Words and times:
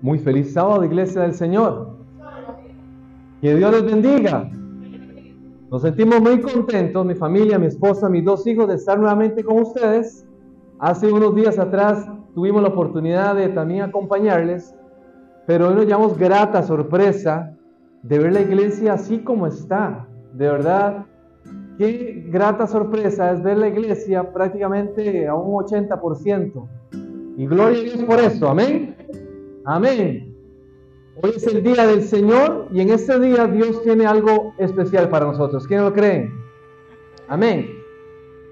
Muy 0.00 0.18
feliz 0.20 0.52
sábado, 0.52 0.84
Iglesia 0.84 1.22
del 1.22 1.34
Señor. 1.34 1.96
Que 3.40 3.56
Dios 3.56 3.72
les 3.72 3.84
bendiga. 3.84 4.48
Nos 5.70 5.82
sentimos 5.82 6.20
muy 6.20 6.40
contentos, 6.40 7.04
mi 7.04 7.14
familia, 7.16 7.58
mi 7.58 7.66
esposa, 7.66 8.08
mis 8.08 8.24
dos 8.24 8.46
hijos, 8.46 8.68
de 8.68 8.76
estar 8.76 8.96
nuevamente 8.96 9.42
con 9.42 9.60
ustedes. 9.60 10.24
Hace 10.78 11.12
unos 11.12 11.34
días 11.34 11.58
atrás 11.58 12.08
tuvimos 12.32 12.62
la 12.62 12.68
oportunidad 12.68 13.34
de 13.34 13.48
también 13.48 13.82
acompañarles, 13.82 14.72
pero 15.46 15.68
hoy 15.68 15.74
nos 15.74 15.86
llevamos 15.86 16.16
grata 16.16 16.62
sorpresa 16.62 17.56
de 18.02 18.18
ver 18.20 18.32
la 18.32 18.40
iglesia 18.40 18.92
así 18.92 19.18
como 19.18 19.48
está. 19.48 20.06
De 20.32 20.48
verdad, 20.48 21.06
qué 21.76 22.24
grata 22.30 22.68
sorpresa 22.68 23.32
es 23.32 23.42
ver 23.42 23.58
la 23.58 23.66
iglesia 23.66 24.32
prácticamente 24.32 25.26
a 25.26 25.34
un 25.34 25.64
80%. 25.64 26.68
Y 27.36 27.46
gloria 27.46 27.80
a 27.80 27.82
Dios 27.82 28.04
por 28.04 28.20
eso, 28.20 28.48
amén. 28.48 28.97
Amén. 29.70 30.34
Hoy 31.22 31.32
es 31.36 31.46
el 31.46 31.62
día 31.62 31.86
del 31.86 32.00
Señor 32.00 32.68
y 32.72 32.80
en 32.80 32.88
este 32.88 33.20
día 33.20 33.46
Dios 33.46 33.82
tiene 33.82 34.06
algo 34.06 34.54
especial 34.56 35.10
para 35.10 35.26
nosotros. 35.26 35.66
¿Quién 35.66 35.82
lo 35.82 35.92
creen? 35.92 36.32
Amén. 37.28 37.68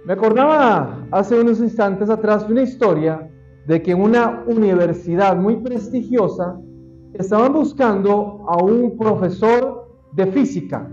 Me 0.04 0.12
acordaba 0.12 1.06
hace 1.10 1.40
unos 1.40 1.58
instantes 1.60 2.10
atrás 2.10 2.46
de 2.46 2.52
una 2.52 2.64
historia 2.64 3.30
de 3.66 3.80
que 3.80 3.94
una 3.94 4.44
universidad 4.46 5.38
muy 5.38 5.56
prestigiosa 5.56 6.60
estaban 7.14 7.54
buscando 7.54 8.44
a 8.46 8.62
un 8.62 8.98
profesor 8.98 9.88
de 10.12 10.26
física, 10.26 10.86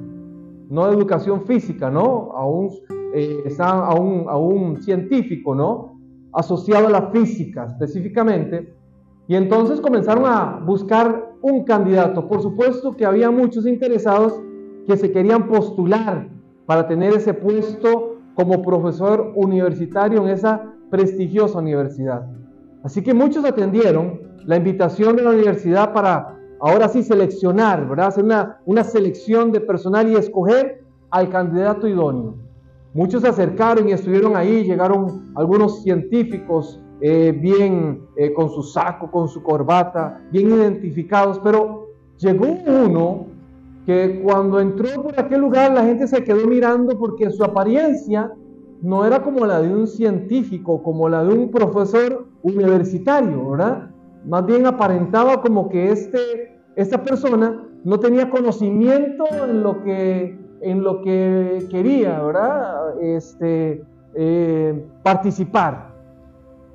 no 0.70 0.88
de 0.88 0.94
educación 0.96 1.46
física, 1.46 1.90
¿no? 1.90 2.32
A 2.32 2.48
un, 2.48 2.70
eh, 3.14 3.54
a 3.60 3.94
un, 3.94 4.30
a 4.30 4.38
un 4.38 4.82
científico, 4.82 5.54
¿no? 5.54 6.00
Asociado 6.32 6.88
a 6.88 6.92
la 6.92 7.12
física 7.12 7.66
específicamente 7.66 8.83
y 9.28 9.36
entonces 9.36 9.80
comenzaron 9.80 10.26
a 10.26 10.62
buscar 10.66 11.34
un 11.42 11.64
candidato. 11.64 12.28
Por 12.28 12.42
supuesto 12.42 12.92
que 12.92 13.06
había 13.06 13.32
muchos 13.32 13.66
interesados 13.66 14.42
que 14.86 14.98
se 14.98 15.12
querían 15.12 15.48
postular 15.48 16.30
para 16.66 16.88
tener 16.88 17.14
ese 17.14 17.34
puesto 17.34 18.18
como 18.36 18.62
profesor 18.62 19.32
universitario 19.36 20.24
en 20.24 20.30
esa 20.30 20.74
prestigiosa 20.90 21.60
universidad. 21.60 22.28
Así 22.84 23.02
que 23.02 23.14
muchos 23.14 23.46
atendieron 23.46 24.22
la 24.46 24.58
invitación 24.58 25.16
de 25.16 25.24
la 25.24 25.30
universidad 25.30 25.94
para 25.94 26.38
ahora 26.60 26.90
sí 26.90 27.02
seleccionar, 27.04 27.88
¿verdad? 27.88 28.08
Hacer 28.08 28.26
una, 28.26 28.60
una 28.66 28.84
selección 28.84 29.52
de 29.52 29.62
personal 29.62 30.10
y 30.10 30.16
escoger 30.16 30.84
al 31.12 31.30
candidato 31.30 31.88
idóneo. 31.88 32.36
Muchos 32.94 33.22
se 33.22 33.30
acercaron 33.30 33.88
y 33.88 33.94
estuvieron 33.94 34.36
ahí, 34.36 34.64
llegaron 34.64 35.32
algunos 35.36 35.82
científicos, 35.82 36.83
eh, 37.06 37.34
bien 37.34 38.08
eh, 38.16 38.32
con 38.32 38.50
su 38.50 38.64
saco, 38.64 39.12
con 39.12 39.28
su 39.28 39.44
corbata, 39.44 40.22
bien 40.32 40.48
identificados, 40.52 41.38
pero 41.44 41.90
llegó 42.18 42.46
uno 42.66 43.26
que 43.86 44.22
cuando 44.24 44.62
entró 44.62 45.04
por 45.04 45.20
aquel 45.20 45.42
lugar 45.42 45.74
la 45.74 45.84
gente 45.84 46.08
se 46.08 46.24
quedó 46.24 46.48
mirando 46.48 46.98
porque 46.98 47.30
su 47.30 47.44
apariencia 47.44 48.32
no 48.82 49.06
era 49.06 49.22
como 49.22 49.46
la 49.46 49.62
de 49.62 49.76
un 49.76 49.86
científico, 49.86 50.82
como 50.82 51.10
la 51.10 51.26
de 51.26 51.34
un 51.34 51.52
profesor 51.52 52.26
universitario, 52.42 53.50
¿verdad? 53.50 53.90
Más 54.26 54.46
bien 54.46 54.66
aparentaba 54.66 55.42
como 55.42 55.68
que 55.68 55.92
este, 55.92 56.58
esta 56.78 57.04
persona 57.04 57.68
no 57.84 58.00
tenía 58.00 58.30
conocimiento 58.30 59.26
en 59.44 59.62
lo 59.62 59.84
que, 59.84 60.40
en 60.62 60.82
lo 60.82 61.02
que 61.02 61.68
quería, 61.70 62.22
¿verdad? 62.22 63.02
Este, 63.02 63.84
eh, 64.16 64.86
participar. 65.04 65.93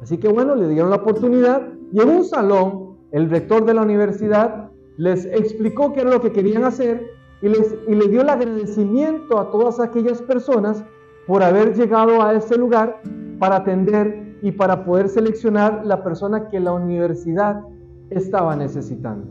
Así 0.02 0.18
que 0.18 0.28
bueno, 0.28 0.54
le 0.54 0.68
dieron 0.68 0.90
la 0.90 0.96
oportunidad 0.96 1.62
y 1.92 2.00
en 2.00 2.08
un 2.08 2.24
salón 2.24 2.96
el 3.10 3.30
rector 3.30 3.64
de 3.64 3.74
la 3.74 3.82
universidad 3.82 4.70
les 4.96 5.24
explicó 5.26 5.92
qué 5.92 6.00
era 6.00 6.10
lo 6.10 6.20
que 6.20 6.32
querían 6.32 6.64
hacer 6.64 7.06
y 7.40 7.48
les, 7.48 7.76
y 7.86 7.94
les 7.94 8.10
dio 8.10 8.22
el 8.22 8.28
agradecimiento 8.28 9.38
a 9.38 9.50
todas 9.50 9.80
aquellas 9.80 10.20
personas 10.22 10.84
por 11.26 11.42
haber 11.42 11.74
llegado 11.74 12.22
a 12.22 12.34
ese 12.34 12.56
lugar 12.56 13.00
para 13.38 13.56
atender 13.56 14.38
y 14.42 14.52
para 14.52 14.84
poder 14.84 15.08
seleccionar 15.08 15.84
la 15.84 16.02
persona 16.02 16.48
que 16.48 16.60
la 16.60 16.72
universidad 16.72 17.62
estaba 18.10 18.56
necesitando. 18.56 19.26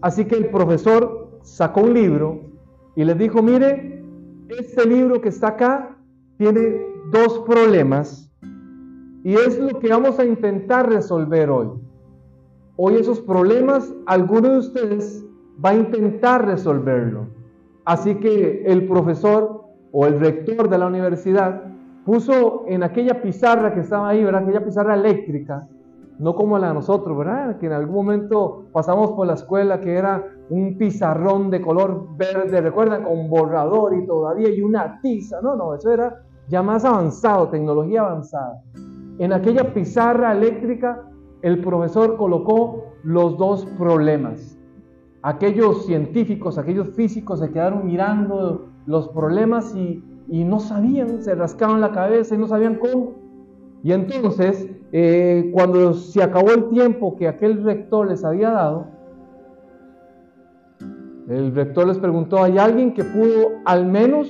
Así 0.00 0.24
que 0.24 0.36
el 0.36 0.50
profesor 0.50 1.38
sacó 1.42 1.82
un 1.82 1.94
libro 1.94 2.40
y 2.96 3.04
les 3.04 3.18
dijo, 3.18 3.42
mire, 3.42 4.02
este 4.48 4.86
libro 4.86 5.20
que 5.20 5.28
está 5.28 5.48
acá 5.48 5.96
tiene 6.38 6.86
dos 7.10 7.40
problemas 7.40 8.27
y 9.24 9.34
es 9.34 9.58
lo 9.58 9.78
que 9.80 9.88
vamos 9.88 10.18
a 10.18 10.24
intentar 10.24 10.88
resolver 10.88 11.50
hoy. 11.50 11.68
Hoy 12.76 12.94
esos 12.94 13.20
problemas, 13.20 13.92
alguno 14.06 14.50
de 14.50 14.58
ustedes 14.58 15.24
va 15.64 15.70
a 15.70 15.74
intentar 15.74 16.46
resolverlo. 16.46 17.26
Así 17.84 18.16
que 18.16 18.62
el 18.66 18.86
profesor 18.86 19.64
o 19.92 20.06
el 20.06 20.20
rector 20.20 20.68
de 20.68 20.78
la 20.78 20.86
universidad 20.86 21.62
puso 22.04 22.64
en 22.68 22.82
aquella 22.82 23.20
pizarra 23.20 23.74
que 23.74 23.80
estaba 23.80 24.10
ahí, 24.10 24.22
¿verdad? 24.22 24.42
Aquella 24.42 24.64
pizarra 24.64 24.94
eléctrica, 24.94 25.68
no 26.18 26.34
como 26.34 26.58
la 26.58 26.68
de 26.68 26.74
nosotros, 26.74 27.16
¿verdad? 27.16 27.58
Que 27.58 27.66
en 27.66 27.72
algún 27.72 27.96
momento 27.96 28.66
pasamos 28.72 29.12
por 29.12 29.26
la 29.26 29.34
escuela 29.34 29.80
que 29.80 29.94
era 29.94 30.24
un 30.50 30.78
pizarrón 30.78 31.50
de 31.50 31.60
color 31.60 32.16
verde, 32.16 32.60
recuerdan, 32.60 33.04
con 33.04 33.28
borrador 33.28 33.94
y 33.94 34.06
todavía 34.06 34.50
y 34.50 34.60
una 34.60 35.00
tiza. 35.00 35.40
No, 35.42 35.56
no, 35.56 35.74
eso 35.74 35.90
era 35.90 36.22
ya 36.48 36.62
más 36.62 36.84
avanzado, 36.84 37.48
tecnología 37.48 38.02
avanzada. 38.02 38.62
En 39.18 39.32
aquella 39.32 39.74
pizarra 39.74 40.32
eléctrica 40.32 41.04
el 41.42 41.60
profesor 41.60 42.16
colocó 42.16 42.84
los 43.02 43.36
dos 43.36 43.64
problemas. 43.76 44.58
Aquellos 45.22 45.86
científicos, 45.86 46.58
aquellos 46.58 46.94
físicos 46.94 47.40
se 47.40 47.50
quedaron 47.50 47.86
mirando 47.86 48.68
los 48.86 49.08
problemas 49.08 49.74
y, 49.74 50.02
no 50.28 50.60
sabían, 50.60 51.22
se 51.22 51.34
rascaban 51.34 51.80
la 51.80 51.90
cabeza 51.90 52.34
y 52.34 52.38
no 52.38 52.46
sabían 52.46 52.76
cómo. 52.76 53.14
Y 53.82 53.92
entonces, 53.92 54.68
eh, 54.92 55.50
cuando 55.52 55.94
se 55.94 56.22
acabó 56.22 56.50
el 56.50 56.68
tiempo 56.68 57.16
que 57.16 57.28
aquel 57.28 57.62
rector 57.64 58.08
les 58.08 58.24
había 58.24 58.50
dado, 58.50 58.86
el 61.28 61.54
rector 61.54 61.86
les 61.86 61.98
preguntó, 61.98 62.42
¿hay 62.42 62.56
alguien 62.56 62.94
que 62.94 63.04
pudo 63.04 63.50
al 63.64 63.86
menos 63.86 64.28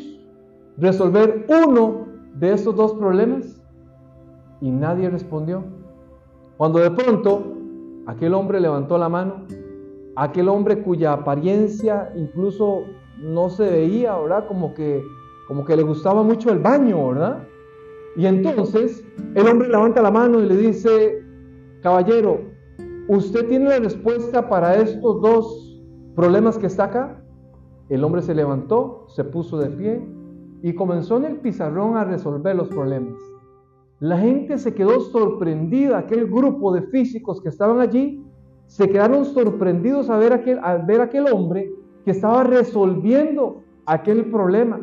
resolver 0.79 1.47
uno 1.49 2.07
de 2.35 2.53
estos 2.53 2.75
dos 2.75 2.95
problemas? 2.95 3.58
Y 4.61 4.71
nadie 4.71 5.11
respondió. 5.11 5.65
Cuando 6.57 6.81
de 6.81 6.91
pronto 6.91 7.55
aquel 8.07 8.35
hombre 8.35 8.61
levantó 8.61 8.99
la 8.99 9.09
mano, 9.09 9.45
aquel 10.17 10.49
hombre 10.49 10.83
cuya 10.83 11.13
apariencia 11.13 12.13
incluso 12.17 12.83
no 13.21 13.49
se 13.49 13.71
veía, 13.71 14.17
¿verdad? 14.17 14.47
Como 14.49 14.75
que, 14.75 15.03
como 15.47 15.65
que 15.65 15.77
le 15.77 15.83
gustaba 15.83 16.23
mucho 16.23 16.51
el 16.51 16.59
baño, 16.59 17.09
¿verdad? 17.09 17.47
Y 18.17 18.27
entonces 18.27 19.05
el 19.35 19.47
hombre 19.47 19.69
levanta 19.69 20.03
la 20.03 20.11
mano 20.11 20.41
y 20.41 20.47
le 20.47 20.57
dice, 20.57 21.23
caballero, 21.83 22.41
¿usted 23.07 23.47
tiene 23.49 23.69
la 23.69 23.79
respuesta 23.79 24.49
para 24.49 24.77
estos 24.77 25.21
dos 25.21 25.81
problemas 26.17 26.59
que 26.59 26.67
está 26.67 26.85
acá? 26.85 27.23
El 27.89 28.03
hombre 28.03 28.23
se 28.23 28.35
levantó, 28.35 29.07
se 29.09 29.23
puso 29.23 29.59
de 29.59 29.71
pie 29.71 30.03
y 30.63 30.75
comenzó 30.75 31.17
en 31.19 31.27
el 31.27 31.37
pizarrón 31.37 31.97
a 31.97 32.05
resolver 32.05 32.57
los 32.57 32.69
problemas. 32.69 33.15
La 34.01 34.17
gente 34.19 34.59
se 34.59 34.75
quedó 34.75 35.01
sorprendida, 35.01 35.99
aquel 35.99 36.29
grupo 36.29 36.73
de 36.73 36.83
físicos 36.83 37.41
que 37.41 37.49
estaban 37.49 37.81
allí, 37.81 38.23
se 38.67 38.89
quedaron 38.89 39.25
sorprendidos 39.25 40.09
a 40.09 40.19
ver 40.19 40.33
aquel, 40.33 40.61
al 40.63 40.83
ver 40.87 41.01
aquel 41.01 41.27
hombre 41.33 41.73
que 42.05 42.13
estaba 42.13 42.45
resolviendo 42.45 43.63
aquel 43.87 44.27
problema. 44.31 44.81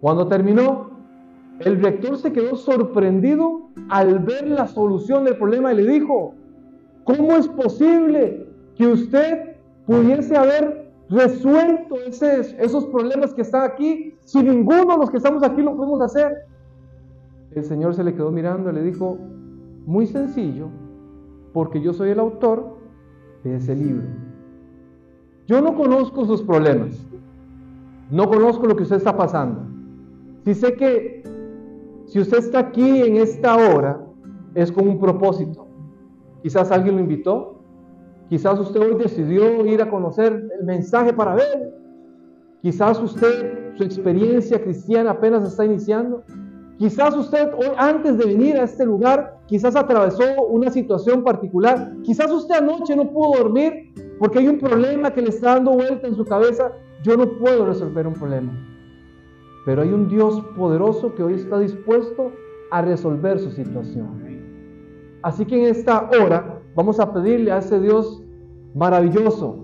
Cuando 0.00 0.26
terminó, 0.26 0.90
el 1.60 1.80
rector 1.80 2.16
se 2.16 2.32
quedó 2.32 2.56
sorprendido 2.56 3.68
al 3.88 4.18
ver 4.18 4.48
la 4.48 4.66
solución 4.66 5.24
del 5.24 5.36
problema 5.36 5.72
y 5.72 5.76
le 5.76 5.86
dijo, 5.86 6.34
¿cómo 7.04 7.36
es 7.36 7.46
posible 7.46 8.48
que 8.74 8.86
usted 8.88 9.56
pudiese 9.86 10.36
haber 10.36 10.90
resuelto 11.08 11.96
esos 12.06 12.86
problemas 12.86 13.32
que 13.32 13.42
están 13.42 13.70
aquí 13.70 14.14
si 14.24 14.42
ninguno 14.42 14.92
de 14.92 14.98
los 14.98 15.10
que 15.10 15.18
estamos 15.18 15.44
aquí 15.44 15.62
lo 15.62 15.76
podemos 15.76 16.00
hacer? 16.00 16.32
El 17.54 17.64
Señor 17.64 17.94
se 17.94 18.04
le 18.04 18.14
quedó 18.14 18.30
mirando 18.30 18.70
y 18.70 18.74
le 18.74 18.82
dijo, 18.82 19.18
muy 19.86 20.06
sencillo, 20.06 20.68
porque 21.52 21.80
yo 21.80 21.92
soy 21.92 22.10
el 22.10 22.20
autor 22.20 22.76
de 23.44 23.56
ese 23.56 23.74
libro. 23.74 24.06
Yo 25.46 25.60
no 25.60 25.74
conozco 25.74 26.24
sus 26.24 26.42
problemas, 26.42 27.06
no 28.10 28.28
conozco 28.28 28.66
lo 28.66 28.76
que 28.76 28.84
usted 28.84 28.96
está 28.96 29.16
pasando. 29.16 29.60
Si 30.44 30.54
sé 30.54 30.74
que 30.74 31.22
si 32.06 32.20
usted 32.20 32.38
está 32.38 32.58
aquí 32.58 33.02
en 33.02 33.16
esta 33.16 33.56
hora, 33.56 34.04
es 34.54 34.70
con 34.70 34.88
un 34.88 34.98
propósito. 34.98 35.66
Quizás 36.42 36.70
alguien 36.70 36.96
lo 36.96 37.00
invitó, 37.00 37.60
quizás 38.28 38.58
usted 38.58 38.80
hoy 38.80 38.96
decidió 38.96 39.64
ir 39.66 39.80
a 39.82 39.90
conocer 39.90 40.48
el 40.58 40.66
mensaje 40.66 41.12
para 41.12 41.34
ver, 41.34 41.74
quizás 42.60 43.00
usted, 43.00 43.74
su 43.76 43.84
experiencia 43.84 44.62
cristiana 44.62 45.12
apenas 45.12 45.44
está 45.44 45.64
iniciando, 45.64 46.22
Quizás 46.78 47.14
usted 47.16 47.52
hoy 47.54 47.70
antes 47.76 48.18
de 48.18 48.26
venir 48.26 48.56
a 48.56 48.64
este 48.64 48.84
lugar, 48.84 49.40
quizás 49.46 49.76
atravesó 49.76 50.24
una 50.48 50.70
situación 50.70 51.22
particular. 51.22 51.92
Quizás 52.02 52.30
usted 52.30 52.56
anoche 52.56 52.96
no 52.96 53.10
pudo 53.10 53.38
dormir 53.38 53.92
porque 54.18 54.38
hay 54.40 54.48
un 54.48 54.58
problema 54.58 55.12
que 55.12 55.22
le 55.22 55.28
está 55.28 55.54
dando 55.54 55.72
vuelta 55.72 56.08
en 56.08 56.14
su 56.14 56.24
cabeza. 56.24 56.72
Yo 57.02 57.16
no 57.16 57.38
puedo 57.38 57.66
resolver 57.66 58.06
un 58.06 58.14
problema. 58.14 58.52
Pero 59.64 59.82
hay 59.82 59.92
un 59.92 60.08
Dios 60.08 60.42
poderoso 60.56 61.14
que 61.14 61.22
hoy 61.22 61.34
está 61.34 61.58
dispuesto 61.58 62.32
a 62.70 62.82
resolver 62.82 63.38
su 63.38 63.50
situación. 63.50 64.22
Así 65.22 65.44
que 65.44 65.56
en 65.56 65.70
esta 65.70 66.10
hora 66.20 66.60
vamos 66.74 66.98
a 66.98 67.12
pedirle 67.12 67.52
a 67.52 67.58
ese 67.58 67.78
Dios 67.78 68.22
maravilloso 68.74 69.58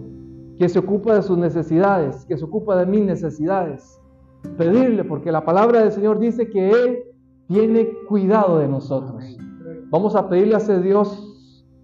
que 0.58 0.69
se 0.69 0.78
ocupa 0.78 1.14
de 1.14 1.22
sus 1.22 1.38
necesidades, 1.38 2.25
que 2.26 2.37
se 2.37 2.44
ocupa 2.44 2.76
de 2.76 2.87
mis 2.87 3.02
necesidades. 3.02 3.98
Pedirle, 4.56 5.05
porque 5.05 5.32
la 5.32 5.44
palabra 5.44 5.81
del 5.81 5.93
Señor 5.93 6.19
dice 6.19 6.49
que 6.49 6.70
Él 6.70 6.99
tiene 7.49 7.88
cuidado 8.08 8.58
de 8.58 8.69
nosotros. 8.69 9.37
Vamos 9.90 10.14
a 10.14 10.29
pedirle 10.29 10.55
a 10.55 10.58
ese 10.58 10.81
Dios 10.81 11.25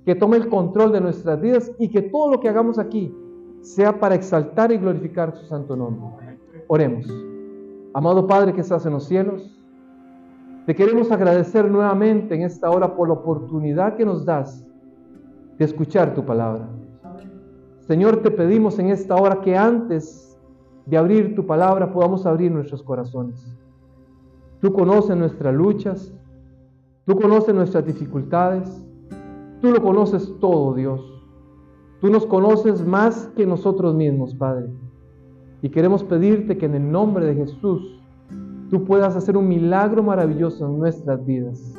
que 0.04 0.14
tome 0.14 0.36
el 0.36 0.48
control 0.48 0.92
de 0.92 1.00
nuestras 1.00 1.40
vidas 1.40 1.72
y 1.78 1.88
que 1.88 2.02
todo 2.02 2.32
lo 2.32 2.40
que 2.40 2.48
hagamos 2.48 2.78
aquí 2.78 3.14
sea 3.62 3.98
para 3.98 4.14
exaltar 4.14 4.70
y 4.72 4.76
glorificar 4.76 5.34
su 5.34 5.46
santo 5.46 5.74
nombre. 5.74 6.38
Oremos. 6.68 7.06
Amado 7.94 8.26
Padre 8.26 8.52
que 8.52 8.60
estás 8.60 8.84
en 8.84 8.92
los 8.92 9.04
cielos, 9.04 9.50
te 10.66 10.74
queremos 10.74 11.10
agradecer 11.10 11.70
nuevamente 11.70 12.34
en 12.34 12.42
esta 12.42 12.70
hora 12.70 12.94
por 12.94 13.08
la 13.08 13.14
oportunidad 13.14 13.96
que 13.96 14.04
nos 14.04 14.24
das 14.24 14.66
de 15.58 15.64
escuchar 15.64 16.14
tu 16.14 16.24
palabra. 16.24 16.68
Señor, 17.80 18.22
te 18.22 18.30
pedimos 18.30 18.78
en 18.78 18.88
esta 18.88 19.14
hora 19.14 19.40
que 19.40 19.56
antes 19.56 20.33
de 20.86 20.96
abrir 20.96 21.34
tu 21.34 21.46
palabra 21.46 21.92
podamos 21.92 22.26
abrir 22.26 22.52
nuestros 22.52 22.82
corazones. 22.82 23.56
Tú 24.60 24.72
conoces 24.72 25.16
nuestras 25.16 25.54
luchas, 25.54 26.12
tú 27.06 27.16
conoces 27.16 27.54
nuestras 27.54 27.86
dificultades, 27.86 28.86
tú 29.60 29.70
lo 29.70 29.82
conoces 29.82 30.32
todo, 30.40 30.74
Dios. 30.74 31.00
Tú 32.00 32.10
nos 32.10 32.26
conoces 32.26 32.84
más 32.86 33.30
que 33.36 33.46
nosotros 33.46 33.94
mismos, 33.94 34.34
Padre. 34.34 34.68
Y 35.62 35.70
queremos 35.70 36.04
pedirte 36.04 36.58
que 36.58 36.66
en 36.66 36.74
el 36.74 36.90
nombre 36.90 37.24
de 37.24 37.34
Jesús 37.34 38.02
tú 38.70 38.84
puedas 38.84 39.16
hacer 39.16 39.36
un 39.36 39.48
milagro 39.48 40.02
maravilloso 40.02 40.66
en 40.66 40.78
nuestras 40.78 41.24
vidas, 41.24 41.74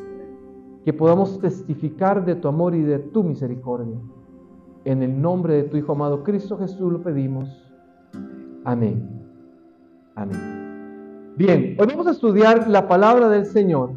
que 0.83 0.93
podamos 0.93 1.39
testificar 1.39 2.25
de 2.25 2.35
tu 2.35 2.47
amor 2.47 2.73
y 2.73 2.81
de 2.81 2.99
tu 2.99 3.23
misericordia. 3.23 3.97
En 4.85 5.03
el 5.03 5.21
nombre 5.21 5.55
de 5.55 5.63
tu 5.63 5.77
Hijo 5.77 5.91
amado 5.91 6.23
Cristo 6.23 6.57
Jesús 6.57 6.91
lo 6.91 7.01
pedimos. 7.01 7.64
Amén. 8.65 9.07
Amén. 10.15 11.33
Bien, 11.37 11.75
hoy 11.79 11.87
vamos 11.87 12.07
a 12.07 12.11
estudiar 12.11 12.67
la 12.67 12.87
palabra 12.87 13.29
del 13.29 13.45
Señor. 13.45 13.91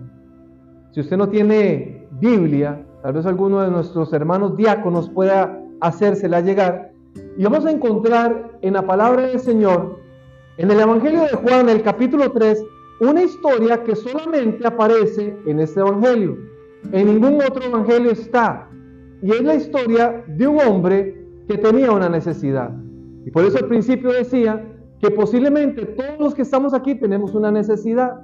Si 0.90 1.00
usted 1.00 1.16
no 1.16 1.30
tiene 1.30 2.06
Biblia, 2.20 2.84
tal 3.02 3.14
vez 3.14 3.24
alguno 3.24 3.62
de 3.62 3.70
nuestros 3.70 4.12
hermanos 4.12 4.58
diáconos 4.58 5.08
pueda 5.08 5.58
hacérsela 5.80 6.42
llegar. 6.42 6.92
Y 7.38 7.44
vamos 7.44 7.64
a 7.64 7.70
encontrar 7.70 8.58
en 8.60 8.74
la 8.74 8.82
palabra 8.82 9.22
del 9.22 9.40
Señor, 9.40 10.00
en 10.58 10.70
el 10.70 10.80
Evangelio 10.80 11.22
de 11.22 11.36
Juan, 11.36 11.70
el 11.70 11.82
capítulo 11.82 12.30
3, 12.30 12.62
una 13.00 13.22
historia 13.22 13.82
que 13.84 13.96
solamente 13.96 14.66
aparece 14.66 15.34
en 15.46 15.60
este 15.60 15.80
evangelio. 15.80 16.36
En 16.92 17.06
ningún 17.06 17.40
otro 17.40 17.64
evangelio 17.64 18.10
está. 18.10 18.68
Y 19.22 19.30
es 19.30 19.42
la 19.42 19.54
historia 19.54 20.24
de 20.26 20.46
un 20.46 20.60
hombre 20.60 21.24
que 21.46 21.56
tenía 21.56 21.90
una 21.90 22.10
necesidad. 22.10 22.70
Y 23.28 23.30
por 23.30 23.44
eso 23.44 23.58
al 23.58 23.66
principio 23.66 24.10
decía 24.10 24.64
que 25.00 25.10
posiblemente 25.10 25.84
todos 25.84 26.18
los 26.18 26.34
que 26.34 26.40
estamos 26.40 26.72
aquí 26.72 26.94
tenemos 26.94 27.34
una 27.34 27.52
necesidad. 27.52 28.22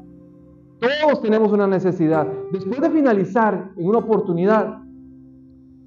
Todos 0.81 1.21
tenemos 1.21 1.53
una 1.53 1.67
necesidad. 1.67 2.27
Después 2.53 2.81
de 2.81 2.89
finalizar 2.89 3.73
en 3.77 3.87
una 3.87 3.99
oportunidad, 3.99 4.79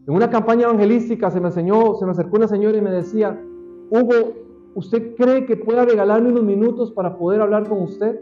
en 0.06 0.14
una 0.14 0.30
campaña 0.30 0.66
evangelística 0.66 1.31
se 1.31 1.42
me 1.42 1.48
enseñó, 1.48 1.96
se 1.96 2.06
me 2.06 2.12
acercó 2.12 2.38
una 2.38 2.48
señora 2.48 2.78
y 2.78 2.81
me 2.81 2.92
decía, 2.92 3.42
Hugo, 3.90 4.36
¿usted 4.75 5.16
cree 5.16 5.48
que 5.48 5.58
pueda 5.58 5.84
regalarme 5.84 6.30
unos 6.30 6.44
minutos 6.44 6.92
para 6.92 7.18
poder 7.18 7.42
hablar 7.42 7.68
con 7.68 7.81
usted? 7.81 8.22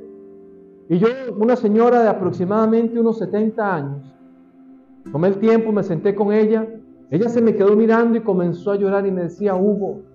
Y 0.88 0.98
yo, 0.98 1.10
una 1.38 1.58
señora 1.58 2.04
de 2.04 2.08
aproximadamente 2.08 2.98
unos 2.98 3.18
70 3.18 3.76
años, 3.76 4.16
tomé 5.12 5.28
el 5.28 5.40
tiempo, 5.40 5.74
me 5.74 5.84
senté 5.84 6.16
con 6.16 6.32
ella, 6.32 6.66
ella 7.12 7.28
se 7.28 7.42
me 7.42 7.54
quedó 7.54 7.76
mirando 7.76 8.18
y 8.18 8.22
comenzó 8.22 8.72
a 8.72 8.78
llorar 8.78 9.06
y 9.06 9.12
me 9.12 9.24
decía, 9.24 9.56
Hugo, 9.56 10.15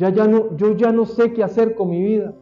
ya, 0.00 0.08
ya 0.08 0.26
no, 0.26 0.56
yo 0.56 0.74
ya 0.74 0.92
no 0.92 1.04
sé 1.04 1.30
qué 1.34 1.44
hacer 1.44 1.74
con 1.74 1.90
mi 1.90 2.02
vida. 2.02 2.32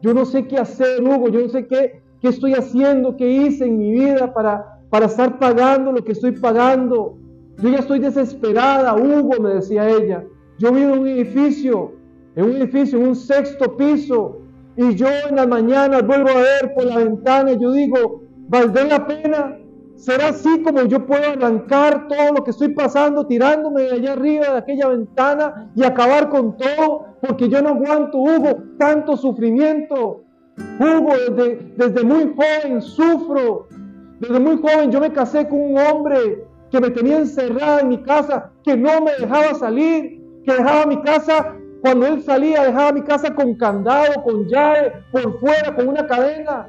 Yo 0.00 0.14
no 0.14 0.24
sé 0.24 0.46
qué 0.46 0.56
hacer, 0.56 1.02
Hugo, 1.02 1.28
yo 1.28 1.40
no 1.40 1.48
sé 1.48 1.66
qué, 1.66 2.00
qué 2.22 2.28
estoy 2.28 2.54
haciendo, 2.54 3.14
qué 3.14 3.28
hice 3.28 3.66
en 3.66 3.76
mi 3.76 3.92
vida 3.92 4.32
para, 4.32 4.80
para 4.88 5.04
estar 5.04 5.38
pagando 5.38 5.92
lo 5.92 6.02
que 6.02 6.12
estoy 6.12 6.32
pagando. 6.32 7.18
Yo 7.58 7.68
ya 7.68 7.80
estoy 7.80 7.98
desesperada, 7.98 8.94
Hugo, 8.94 9.38
me 9.38 9.50
decía 9.50 9.86
ella. 9.86 10.24
Yo 10.58 10.72
vivo 10.72 10.94
en 10.94 11.00
un 11.00 11.08
edificio, 11.08 11.92
en 12.36 12.44
un 12.46 12.52
edificio, 12.52 12.98
en 12.98 13.08
un 13.08 13.16
sexto 13.16 13.76
piso, 13.76 14.38
y 14.74 14.94
yo 14.94 15.08
en 15.28 15.36
las 15.36 15.46
mañanas 15.46 16.06
vuelvo 16.06 16.30
a 16.30 16.40
ver 16.40 16.72
por 16.74 16.84
la 16.84 16.96
ventana 16.96 17.52
y 17.52 17.60
yo 17.60 17.70
digo, 17.72 18.22
¿valdrá 18.48 18.84
la 18.84 19.06
pena? 19.06 19.58
¿Será 19.98 20.28
así 20.28 20.62
como 20.62 20.84
yo 20.84 21.04
puedo 21.06 21.28
arrancar 21.28 22.06
todo 22.06 22.32
lo 22.36 22.44
que 22.44 22.52
estoy 22.52 22.68
pasando 22.68 23.26
tirándome 23.26 23.82
de 23.82 23.92
allá 23.94 24.12
arriba 24.12 24.52
de 24.52 24.58
aquella 24.58 24.88
ventana 24.88 25.72
y 25.74 25.82
acabar 25.82 26.28
con 26.28 26.56
todo? 26.56 27.16
Porque 27.20 27.48
yo 27.48 27.60
no 27.60 27.70
aguanto, 27.70 28.18
Hugo, 28.18 28.62
tanto 28.78 29.16
sufrimiento. 29.16 30.22
Hugo, 30.78 31.12
desde, 31.28 31.74
desde 31.76 32.04
muy 32.04 32.32
joven 32.32 32.80
sufro. 32.80 33.66
Desde 34.20 34.38
muy 34.38 34.58
joven 34.58 34.92
yo 34.92 35.00
me 35.00 35.12
casé 35.12 35.48
con 35.48 35.60
un 35.60 35.78
hombre 35.78 36.46
que 36.70 36.80
me 36.80 36.90
tenía 36.90 37.18
encerrada 37.18 37.80
en 37.80 37.88
mi 37.88 38.00
casa, 38.02 38.52
que 38.62 38.76
no 38.76 39.00
me 39.00 39.10
dejaba 39.18 39.52
salir, 39.54 40.22
que 40.44 40.52
dejaba 40.52 40.86
mi 40.86 41.02
casa 41.02 41.56
cuando 41.80 42.06
él 42.06 42.22
salía, 42.22 42.62
dejaba 42.62 42.92
mi 42.92 43.02
casa 43.02 43.34
con 43.34 43.54
candado, 43.54 44.22
con 44.22 44.46
llave, 44.46 44.92
por 45.10 45.40
fuera, 45.40 45.74
con 45.74 45.88
una 45.88 46.06
cadena. 46.06 46.68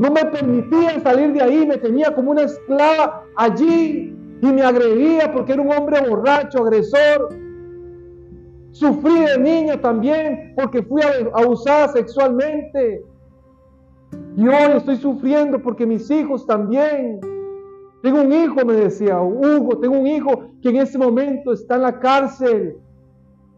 No 0.00 0.10
me 0.10 0.24
permitían 0.24 1.02
salir 1.02 1.34
de 1.34 1.42
ahí, 1.42 1.66
me 1.66 1.76
tenía 1.76 2.14
como 2.14 2.30
una 2.30 2.44
esclava 2.44 3.22
allí 3.36 4.16
y 4.40 4.46
me 4.46 4.62
agredía 4.62 5.30
porque 5.30 5.52
era 5.52 5.60
un 5.60 5.70
hombre 5.70 6.00
borracho, 6.08 6.64
agresor. 6.64 7.28
Sufrí 8.70 9.12
de 9.12 9.38
niña 9.38 9.78
también 9.78 10.54
porque 10.56 10.82
fui 10.82 11.02
abusada 11.34 11.88
sexualmente. 11.88 13.04
Y 14.38 14.48
hoy 14.48 14.72
estoy 14.74 14.96
sufriendo 14.96 15.60
porque 15.60 15.84
mis 15.84 16.10
hijos 16.10 16.46
también. 16.46 17.20
Tengo 18.02 18.22
un 18.22 18.32
hijo, 18.32 18.64
me 18.64 18.72
decía 18.72 19.20
Hugo, 19.20 19.80
tengo 19.80 19.98
un 19.98 20.06
hijo 20.06 20.44
que 20.62 20.70
en 20.70 20.76
este 20.76 20.96
momento 20.96 21.52
está 21.52 21.74
en 21.74 21.82
la 21.82 22.00
cárcel 22.00 22.78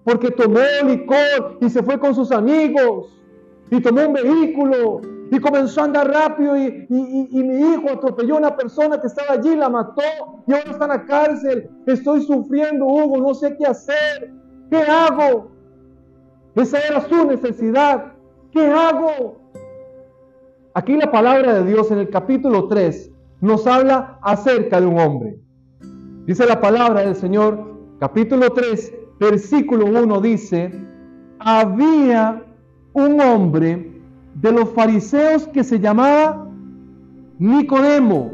porque 0.02 0.33
tomó 0.33 0.59
licor 0.88 1.59
y 1.61 1.71
se 1.71 1.85
fue 1.85 2.00
con 2.00 2.16
sus 2.16 2.33
amigos 2.33 3.16
y 3.71 3.81
tomó 3.81 4.09
un 4.09 4.14
vehículo 4.14 5.12
y 5.33 5.41
comenzó 5.41 5.81
a 5.81 5.85
andar 5.85 6.11
rápido 6.11 6.59
y, 6.59 6.87
mi 6.91 7.73
hijo 7.73 7.91
atropelló 7.91 8.35
a 8.35 8.39
una 8.39 8.55
persona 8.55 9.01
que 9.01 9.07
estaba 9.07 9.33
allí, 9.33 9.57
la 9.57 9.71
mató 9.71 10.03
y 10.47 10.53
ahora 10.53 10.71
está 10.71 10.85
en 10.85 10.91
la 10.91 11.07
cárcel. 11.07 11.71
Estoy 11.87 12.21
sufriendo, 12.25 12.85
Hugo, 12.85 13.17
no 13.17 13.33
sé 13.33 13.57
qué 13.57 13.65
hacer. 13.65 14.31
¿Qué 14.69 14.83
hago? 14.83 15.51
Esa 16.55 16.79
era 16.87 17.01
su 17.09 17.25
necesidad. 17.25 18.12
¿Qué 18.51 18.67
hago? 18.67 19.41
Aquí 20.75 20.99
la 20.99 21.11
palabra 21.11 21.55
de 21.55 21.65
Dios 21.65 21.91
en 21.91 22.01
el 22.01 22.11
capítulo 22.11 22.69
3 22.69 23.11
nos 23.41 23.67
habla 23.67 24.19
acerca 24.21 24.83
de 24.83 24.87
un 24.87 25.01
hombre. 25.01 25.41
Dice 26.27 26.45
la 26.45 26.61
palabra 26.61 27.01
del 27.01 27.17
Señor, 27.17 27.79
capítulo 28.01 28.51
3, 28.51 28.95
versículo 29.19 29.87
1 29.87 30.21
dice, 30.21 30.79
había 31.39 32.45
un 32.93 33.19
hombre 33.19 33.91
de 34.35 34.53
los 34.53 34.69
fariseos 34.71 35.47
que 35.49 35.65
se 35.65 35.79
llamaba 35.79 36.47
Nicodemo, 37.39 38.33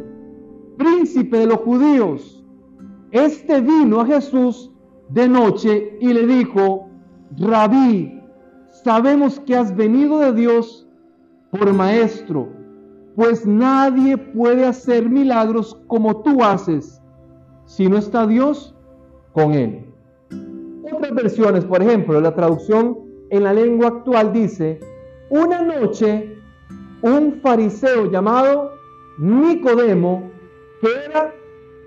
príncipe 0.76 1.38
de 1.38 1.47
los 1.47 1.59
judíos. 1.59 2.45
Este 3.11 3.61
vino 3.61 4.00
a 4.00 4.07
Jesús 4.07 4.71
de 5.09 5.28
noche 5.28 5.97
y 6.00 6.12
le 6.12 6.26
dijo, 6.26 6.88
Rabí, 7.38 8.21
sabemos 8.85 9.40
que 9.40 9.57
has 9.57 9.75
venido 9.75 10.19
de 10.21 10.33
Dios 10.33 10.87
por 11.50 11.73
maestro, 11.73 12.49
pues 13.17 13.47
nadie 13.47 14.17
puede 14.17 14.67
hacer 14.67 15.09
milagros 15.09 15.81
como 15.87 16.23
tú 16.23 16.45
haces 16.45 17.00
si 17.64 17.88
no 17.88 17.97
está 17.97 18.26
Dios 18.26 18.75
con 19.33 19.52
él 19.52 19.88
otras 20.99 21.14
versiones, 21.14 21.64
por 21.64 21.83
ejemplo, 21.83 22.21
la 22.21 22.35
traducción 22.35 22.99
en 23.31 23.45
la 23.45 23.52
lengua 23.52 23.88
actual 23.88 24.33
dice, 24.33 24.81
una 25.30 25.62
noche 25.62 26.37
un 27.02 27.40
fariseo 27.42 28.11
llamado 28.11 28.73
Nicodemo, 29.18 30.30
que 30.80 30.88
era 31.08 31.32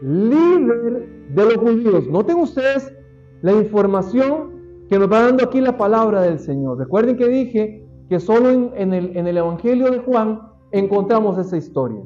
líder 0.01 1.07
de 1.29 1.45
los 1.45 1.57
judíos. 1.57 2.07
Noten 2.07 2.37
ustedes 2.37 2.91
la 3.41 3.53
información 3.53 4.51
que 4.89 4.99
nos 4.99 5.11
va 5.11 5.23
dando 5.23 5.45
aquí 5.45 5.61
la 5.61 5.77
palabra 5.77 6.21
del 6.21 6.39
Señor. 6.39 6.77
Recuerden 6.77 7.17
que 7.17 7.27
dije 7.27 7.85
que 8.09 8.19
solo 8.19 8.49
en, 8.49 8.93
el, 8.93 9.15
en 9.15 9.27
el 9.27 9.37
Evangelio 9.37 9.89
de 9.89 9.99
Juan 9.99 10.41
encontramos 10.71 11.37
esa 11.37 11.57
historia. 11.57 12.01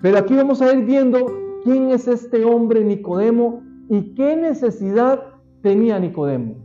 Pero 0.00 0.18
aquí 0.18 0.34
vamos 0.34 0.62
a 0.62 0.72
ir 0.72 0.84
viendo 0.84 1.26
quién 1.64 1.90
es 1.90 2.08
este 2.08 2.44
hombre 2.44 2.82
Nicodemo 2.84 3.62
y 3.88 4.14
qué 4.14 4.36
necesidad 4.36 5.22
tenía 5.62 5.98
Nicodemo. 5.98 6.56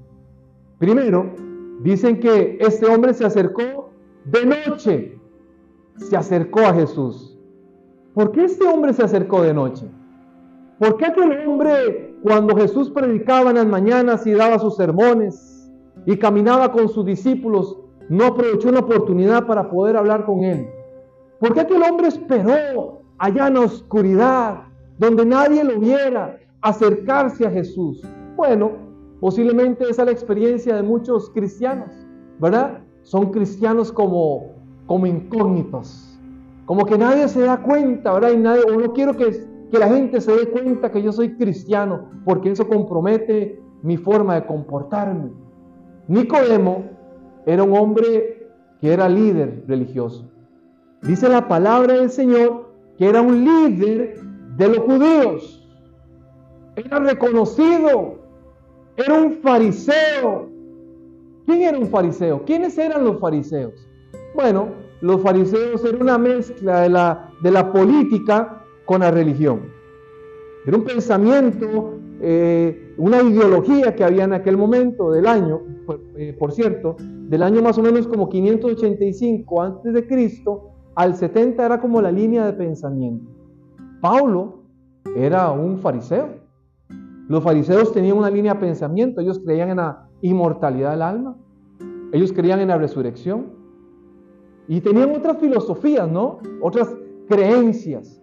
Primero, 0.80 1.34
dicen 1.82 2.20
que 2.20 2.58
este 2.62 2.86
hombre 2.86 3.14
se 3.14 3.26
acercó 3.26 3.87
de 4.32 4.46
noche, 4.46 5.18
se 5.96 6.18
acercó 6.18 6.60
a 6.60 6.74
Jesús. 6.74 7.40
¿Por 8.14 8.32
qué 8.32 8.44
este 8.44 8.66
hombre 8.66 8.92
se 8.92 9.04
acercó 9.04 9.42
de 9.42 9.54
noche? 9.54 9.88
¿Por 10.80 10.98
qué 10.98 11.06
aquel 11.06 11.48
hombre, 11.48 12.16
cuando 12.24 12.56
Jesús 12.56 12.90
predicaba 12.90 13.52
en 13.52 13.56
las 13.56 13.68
mañanas 13.68 14.28
y 14.28 14.34
daba 14.34 14.60
sus 14.60 14.76
sermones 14.76 15.72
y 16.06 16.18
caminaba 16.18 16.72
con 16.74 16.90
sus 16.90 17.06
discípulos, 17.06 17.80
no 18.10 18.26
aprovechó 18.26 18.68
una 18.70 18.80
oportunidad 18.80 19.48
para 19.48 19.70
poder 19.70 19.96
hablar 19.96 20.26
con 20.26 20.44
él? 20.44 20.68
¿Por 21.40 21.54
qué 21.54 21.62
aquel 21.62 21.82
hombre 21.84 22.10
esperó 22.10 23.02
allá 23.18 23.48
en 23.48 23.54
la 23.54 23.62
oscuridad, 23.62 24.64
donde 24.98 25.26
nadie 25.26 25.64
lo 25.64 25.80
viera, 25.80 26.38
acercarse 26.62 27.48
a 27.48 27.52
Jesús? 27.52 28.02
Bueno, 28.36 28.74
posiblemente 29.22 29.86
esa 29.86 30.02
es 30.02 30.06
la 30.06 30.12
experiencia 30.12 30.76
de 30.76 30.84
muchos 30.84 31.30
cristianos, 31.30 31.92
¿verdad? 32.40 32.82
Son 33.08 33.32
cristianos 33.32 33.90
como, 33.90 34.52
como 34.86 35.08
incógnitos, 35.08 36.20
como 36.66 36.86
que 36.86 36.98
nadie 36.98 37.30
se 37.30 37.40
da 37.40 37.56
cuenta, 37.62 38.12
¿verdad? 38.12 38.32
Y 38.32 38.38
nadie, 38.38 38.64
no 38.66 38.92
quiero 38.92 39.16
que, 39.16 39.48
que 39.72 39.80
la 39.80 39.88
gente 39.88 40.20
se 40.20 40.34
dé 40.34 40.50
cuenta 40.50 40.92
que 40.92 41.02
yo 41.02 41.14
soy 41.14 41.38
cristiano, 41.38 42.10
porque 42.26 42.52
eso 42.52 42.68
compromete 42.68 43.62
mi 43.82 43.96
forma 43.96 44.36
de 44.36 44.46
comportarme. 44.46 45.32
Nicodemo 46.10 46.84
era 47.46 47.64
un 47.64 47.78
hombre 47.78 48.50
que 48.82 48.92
era 48.92 49.08
líder 49.08 49.64
religioso. 49.70 50.30
Dice 51.02 51.30
la 51.30 51.48
palabra 51.48 51.94
del 51.94 52.10
Señor 52.10 52.74
que 52.98 53.08
era 53.08 53.22
un 53.22 53.46
líder 53.46 54.20
de 54.58 54.68
los 54.68 54.80
judíos. 54.80 55.66
Era 56.76 57.00
reconocido. 57.00 58.16
Era 58.98 59.14
un 59.14 59.32
fariseo. 59.36 60.57
¿Quién 61.48 61.62
era 61.62 61.80
un 61.80 61.88
fariseo? 61.88 62.44
¿Quiénes 62.44 62.78
eran 62.78 63.06
los 63.06 63.22
fariseos? 63.22 63.88
Bueno, 64.36 64.68
los 65.00 65.22
fariseos 65.22 65.82
eran 65.86 66.02
una 66.02 66.18
mezcla 66.18 66.82
de 66.82 66.90
la, 66.90 67.32
de 67.42 67.52
la 67.52 67.72
política 67.72 68.66
con 68.84 69.00
la 69.00 69.12
religión. 69.12 69.62
Era 70.66 70.76
un 70.76 70.84
pensamiento, 70.84 71.94
eh, 72.20 72.94
una 72.98 73.22
ideología 73.22 73.96
que 73.96 74.04
había 74.04 74.26
en 74.26 74.34
aquel 74.34 74.58
momento 74.58 75.10
del 75.10 75.26
año, 75.26 75.62
por, 75.86 76.02
eh, 76.18 76.36
por 76.38 76.52
cierto, 76.52 76.98
del 77.00 77.42
año 77.42 77.62
más 77.62 77.78
o 77.78 77.82
menos 77.82 78.10
como 78.10 78.28
585 78.28 79.62
antes 79.62 79.94
de 79.94 80.06
Cristo, 80.06 80.72
al 80.96 81.16
70 81.16 81.66
era 81.66 81.80
como 81.80 82.02
la 82.02 82.12
línea 82.12 82.46
de 82.46 82.52
pensamiento. 82.52 83.32
Pablo 84.02 84.64
era 85.16 85.50
un 85.52 85.78
fariseo. 85.78 86.28
Los 87.30 87.42
fariseos 87.42 87.94
tenían 87.94 88.18
una 88.18 88.30
línea 88.30 88.54
de 88.56 88.60
pensamiento. 88.60 89.22
Ellos 89.22 89.40
creían 89.40 89.70
en 89.70 89.78
la 89.78 90.07
inmortalidad 90.22 90.92
del 90.92 91.02
alma. 91.02 91.38
Ellos 92.12 92.32
creían 92.34 92.60
en 92.60 92.70
la 92.70 92.78
resurrección. 92.78 93.48
Y 94.68 94.82
tenían 94.82 95.12
otras 95.12 95.38
filosofías, 95.38 96.10
¿no? 96.10 96.40
Otras 96.62 96.96
creencias. 97.28 98.22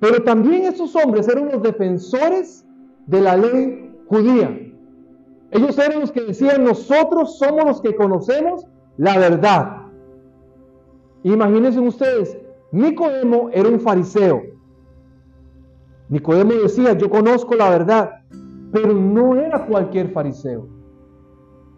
Pero 0.00 0.22
también 0.22 0.64
esos 0.64 0.94
hombres 0.96 1.28
eran 1.28 1.50
los 1.50 1.62
defensores 1.62 2.66
de 3.06 3.20
la 3.20 3.36
ley 3.36 3.94
judía. 4.06 4.50
Ellos 5.50 5.78
eran 5.78 6.00
los 6.00 6.12
que 6.12 6.22
decían, 6.22 6.64
nosotros 6.64 7.38
somos 7.38 7.64
los 7.64 7.80
que 7.80 7.94
conocemos 7.94 8.66
la 8.96 9.18
verdad. 9.18 9.82
Imagínense 11.22 11.80
ustedes, 11.80 12.38
Nicodemo 12.72 13.50
era 13.52 13.68
un 13.68 13.80
fariseo. 13.80 14.42
Nicodemo 16.08 16.52
decía, 16.52 16.96
yo 16.96 17.10
conozco 17.10 17.54
la 17.54 17.70
verdad, 17.70 18.10
pero 18.72 18.92
no 18.92 19.34
era 19.34 19.66
cualquier 19.66 20.12
fariseo. 20.12 20.75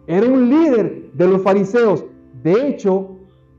Era 0.09 0.27
un 0.27 0.49
líder 0.49 1.11
de 1.13 1.27
los 1.27 1.43
fariseos. 1.43 2.03
De 2.41 2.67
hecho, 2.67 3.15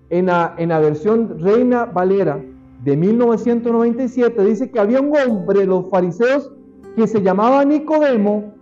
en 0.08 0.26
la, 0.26 0.52
en 0.58 0.70
la 0.70 0.80
versión 0.80 1.38
Reina 1.38 1.84
Valera 1.84 2.42
de 2.82 2.96
1997 2.96 4.44
dice 4.44 4.68
que 4.68 4.80
había 4.80 5.00
un 5.00 5.12
hombre 5.16 5.60
de 5.60 5.66
los 5.66 5.88
fariseos 5.90 6.50
que 6.96 7.06
se 7.06 7.22
llamaba 7.22 7.64
Nicodemo, 7.64 8.52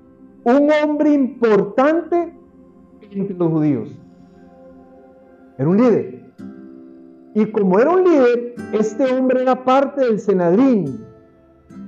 un 0.45 0.71
hombre 0.71 1.15
importante 1.15 2.35
entre 3.11 3.35
los 3.35 3.51
judíos. 3.51 3.89
Era 5.57 5.67
un 5.67 5.79
líder. 5.79 6.25
Y 7.35 7.47
como 7.47 7.79
era 7.79 7.91
un 7.91 8.05
líder, 8.05 8.55
este 8.75 9.11
hombre 9.15 9.41
era 9.41 9.65
parte 9.65 10.05
del 10.05 10.21
Senadrín, 10.21 11.07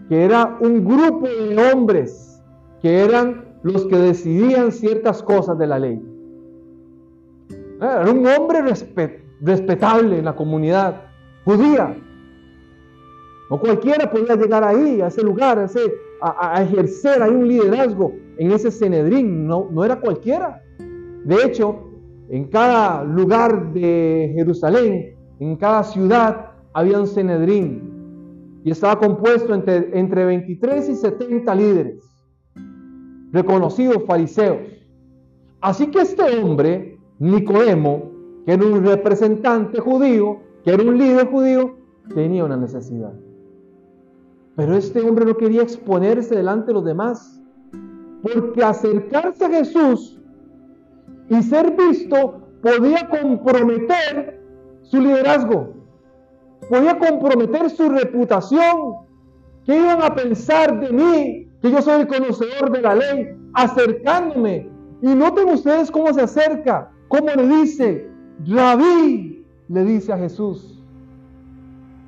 que 0.09 0.25
era 0.25 0.57
un 0.62 0.83
grupo 0.83 1.26
de 1.26 1.71
hombres 1.71 2.42
que 2.80 3.04
eran 3.04 3.50
los 3.62 3.87
que 3.87 3.97
decidían 3.97 4.73
ciertas 4.73 5.23
cosas 5.23 5.59
de 5.59 5.67
la 5.67 5.79
ley. 5.79 6.02
Era 7.76 8.11
un 8.11 8.26
hombre 8.26 8.62
respetable 9.40 10.19
en 10.19 10.25
la 10.25 10.37
comunidad 10.37 11.02
judía. 11.45 11.97
No 13.50 13.59
cualquiera 13.59 14.11
podía 14.11 14.37
llegar 14.37 14.62
ahí, 14.62 15.00
a 15.00 15.09
ese 15.09 15.23
lugar, 15.23 15.59
a, 15.59 16.55
a, 16.57 16.62
ejercer 16.62 17.23
ahí 17.23 17.31
un 17.31 17.49
liderazgo 17.49 18.12
en 18.38 18.52
ese 18.52 18.71
Senedrín. 18.71 19.47
No, 19.47 19.69
no 19.71 19.85
era 19.85 19.99
cualquiera. 19.99 20.62
De 20.79 21.37
hecho, 21.45 21.90
en 22.29 22.45
cada 22.49 23.02
lugar 23.02 23.73
de 23.73 24.33
Jerusalén 24.37 25.17
en 25.40 25.57
cada 25.57 25.83
ciudad 25.85 26.52
había 26.75 27.00
un 27.00 27.07
Cenedrín 27.07 28.61
y 28.62 28.71
estaba 28.71 28.99
compuesto 28.99 29.55
entre, 29.55 29.99
entre 29.99 30.26
23 30.26 30.88
y 30.90 30.95
70 30.95 31.55
líderes, 31.55 32.10
reconocidos 33.32 34.04
fariseos. 34.06 34.58
Así 35.60 35.88
que 35.88 36.00
este 36.00 36.22
hombre, 36.22 36.99
Nicodemo, 37.18 38.10
que 38.46 38.52
era 38.52 38.64
un 38.64 38.84
representante 38.84 39.80
judío, 39.80 40.38
que 40.64 40.72
era 40.72 40.82
un 40.82 40.99
líder 40.99 41.30
judío, 41.30 41.76
tenía 42.14 42.44
una 42.44 42.56
necesidad. 42.56 43.12
Pero 44.56 44.75
este 44.75 45.00
hombre 45.00 45.25
no 45.25 45.37
quería 45.37 45.62
exponerse 45.62 46.34
delante 46.34 46.68
de 46.68 46.75
los 46.75 46.84
demás, 46.84 47.40
porque 48.22 48.62
acercarse 48.62 49.44
a 49.44 49.50
Jesús 49.50 50.18
y 51.28 51.42
ser 51.42 51.76
visto 51.76 52.42
podía 52.62 53.08
comprometer 53.08 54.40
su 54.82 55.00
liderazgo, 55.00 55.72
podía 56.68 56.99
comprometer 56.99 57.70
su 57.70 57.88
reputación. 57.88 58.96
¿Qué 59.64 59.78
iban 59.78 60.02
a 60.02 60.14
pensar 60.14 60.80
de 60.80 60.92
mí? 60.92 61.50
Que 61.62 61.71
yo 61.71 61.83
soy 61.83 62.02
el 62.02 62.07
conocedor 62.07 62.71
de 62.71 62.83
la 62.83 62.95
ley, 62.95 63.37
acercándome. 63.55 64.71
Y 65.02 65.14
noten 65.14 65.49
ustedes 65.49 65.90
cómo 65.90 66.12
se 66.12 66.23
acerca, 66.23 66.90
cómo 67.09 67.29
le 67.29 67.47
dice, 67.49 68.09
Rabí, 68.47 69.45
le 69.69 69.85
dice 69.85 70.12
a 70.12 70.19
Jesús. 70.19 70.83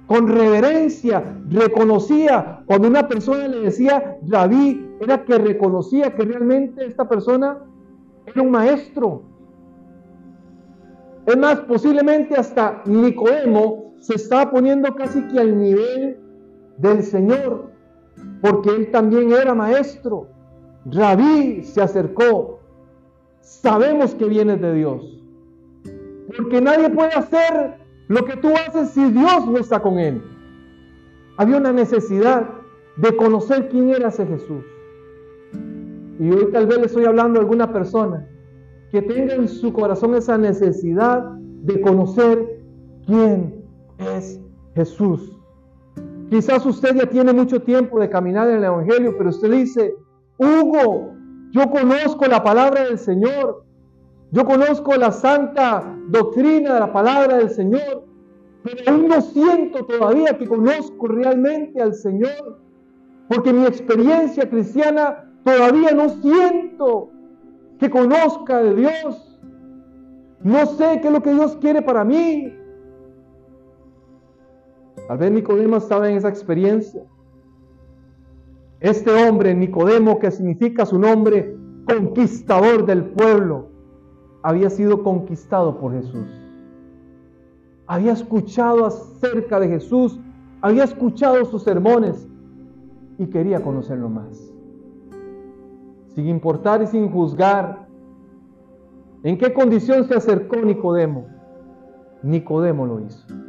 Con 0.06 0.28
reverencia, 0.28 1.22
reconocía, 1.48 2.62
cuando 2.66 2.88
una 2.88 3.08
persona 3.08 3.48
le 3.48 3.60
decía 3.60 4.18
Rabí, 4.26 4.86
era 5.00 5.24
que 5.24 5.38
reconocía 5.38 6.14
que 6.14 6.24
realmente 6.24 6.84
esta 6.86 7.08
persona 7.08 7.58
era 8.26 8.42
un 8.42 8.50
maestro, 8.50 9.22
es 11.26 11.36
más, 11.36 11.60
posiblemente 11.60 12.34
hasta 12.34 12.82
Nicodemo 12.84 13.94
se 14.00 14.16
estaba 14.16 14.50
poniendo 14.50 14.92
casi 14.94 15.22
que 15.28 15.38
al 15.38 15.56
nivel 15.56 16.18
del 16.78 17.02
Señor, 17.04 17.70
porque 18.40 18.70
él 18.70 18.90
también 18.90 19.32
era 19.32 19.54
maestro. 19.54 20.28
Rabí 20.86 21.62
se 21.62 21.80
acercó. 21.80 22.60
Sabemos 23.40 24.14
que 24.14 24.24
vienes 24.24 24.60
de 24.60 24.74
Dios. 24.74 25.22
Porque 26.36 26.60
nadie 26.60 26.90
puede 26.90 27.12
hacer 27.12 27.78
lo 28.08 28.24
que 28.24 28.36
tú 28.36 28.48
haces 28.66 28.90
si 28.90 29.10
Dios 29.10 29.46
no 29.46 29.58
está 29.58 29.80
con 29.80 29.98
él. 29.98 30.22
Había 31.36 31.56
una 31.56 31.72
necesidad 31.72 32.48
de 32.96 33.16
conocer 33.16 33.68
quién 33.68 33.90
era 33.90 34.08
ese 34.08 34.26
Jesús. 34.26 34.64
Y 36.18 36.30
hoy 36.30 36.52
tal 36.52 36.66
vez 36.66 36.78
le 36.78 36.86
estoy 36.86 37.04
hablando 37.04 37.38
a 37.38 37.42
alguna 37.42 37.72
persona 37.72 38.28
que 38.90 39.02
tenga 39.02 39.34
en 39.34 39.48
su 39.48 39.72
corazón 39.72 40.14
esa 40.14 40.36
necesidad 40.36 41.24
de 41.62 41.80
conocer 41.80 42.62
quién 43.06 43.64
es 43.98 44.40
Jesús. 44.74 45.41
Quizás 46.32 46.64
usted 46.64 46.94
ya 46.96 47.04
tiene 47.04 47.30
mucho 47.34 47.60
tiempo 47.60 48.00
de 48.00 48.08
caminar 48.08 48.48
en 48.48 48.56
el 48.56 48.64
Evangelio, 48.64 49.14
pero 49.18 49.28
usted 49.28 49.50
dice, 49.50 49.94
Hugo, 50.38 51.12
yo 51.50 51.70
conozco 51.70 52.24
la 52.24 52.42
palabra 52.42 52.84
del 52.84 52.98
Señor, 52.98 53.66
yo 54.30 54.46
conozco 54.46 54.96
la 54.96 55.12
santa 55.12 55.94
doctrina 56.08 56.72
de 56.72 56.80
la 56.80 56.90
palabra 56.90 57.36
del 57.36 57.50
Señor, 57.50 58.06
pero 58.62 58.76
aún 58.86 59.08
no 59.08 59.20
siento 59.20 59.84
todavía 59.84 60.38
que 60.38 60.48
conozco 60.48 61.06
realmente 61.06 61.82
al 61.82 61.92
Señor, 61.92 62.62
porque 63.28 63.52
mi 63.52 63.66
experiencia 63.66 64.48
cristiana 64.48 65.30
todavía 65.44 65.90
no 65.90 66.08
siento 66.08 67.10
que 67.78 67.90
conozca 67.90 68.62
de 68.62 68.74
Dios. 68.74 69.38
No 70.42 70.64
sé 70.64 70.98
qué 71.02 71.08
es 71.08 71.12
lo 71.12 71.20
que 71.20 71.34
Dios 71.34 71.58
quiere 71.60 71.82
para 71.82 72.04
mí. 72.04 72.54
Tal 75.12 75.18
vez 75.18 75.30
Nicodemo 75.30 75.76
estaba 75.76 76.08
en 76.08 76.16
esa 76.16 76.30
experiencia. 76.30 77.02
Este 78.80 79.10
hombre, 79.10 79.54
Nicodemo, 79.54 80.18
que 80.18 80.30
significa 80.30 80.86
su 80.86 80.98
nombre, 80.98 81.54
conquistador 81.86 82.86
del 82.86 83.04
pueblo, 83.10 83.68
había 84.42 84.70
sido 84.70 85.02
conquistado 85.02 85.78
por 85.78 85.92
Jesús. 85.92 86.26
Había 87.86 88.12
escuchado 88.12 88.86
acerca 88.86 89.60
de 89.60 89.68
Jesús, 89.68 90.18
había 90.62 90.84
escuchado 90.84 91.44
sus 91.44 91.62
sermones 91.62 92.26
y 93.18 93.26
quería 93.26 93.62
conocerlo 93.62 94.08
más. 94.08 94.50
Sin 96.14 96.26
importar 96.26 96.80
y 96.80 96.86
sin 96.86 97.10
juzgar 97.10 97.86
en 99.24 99.36
qué 99.36 99.52
condición 99.52 100.04
se 100.04 100.14
acercó 100.14 100.56
Nicodemo, 100.56 101.26
Nicodemo 102.22 102.86
lo 102.86 103.00
hizo. 103.00 103.41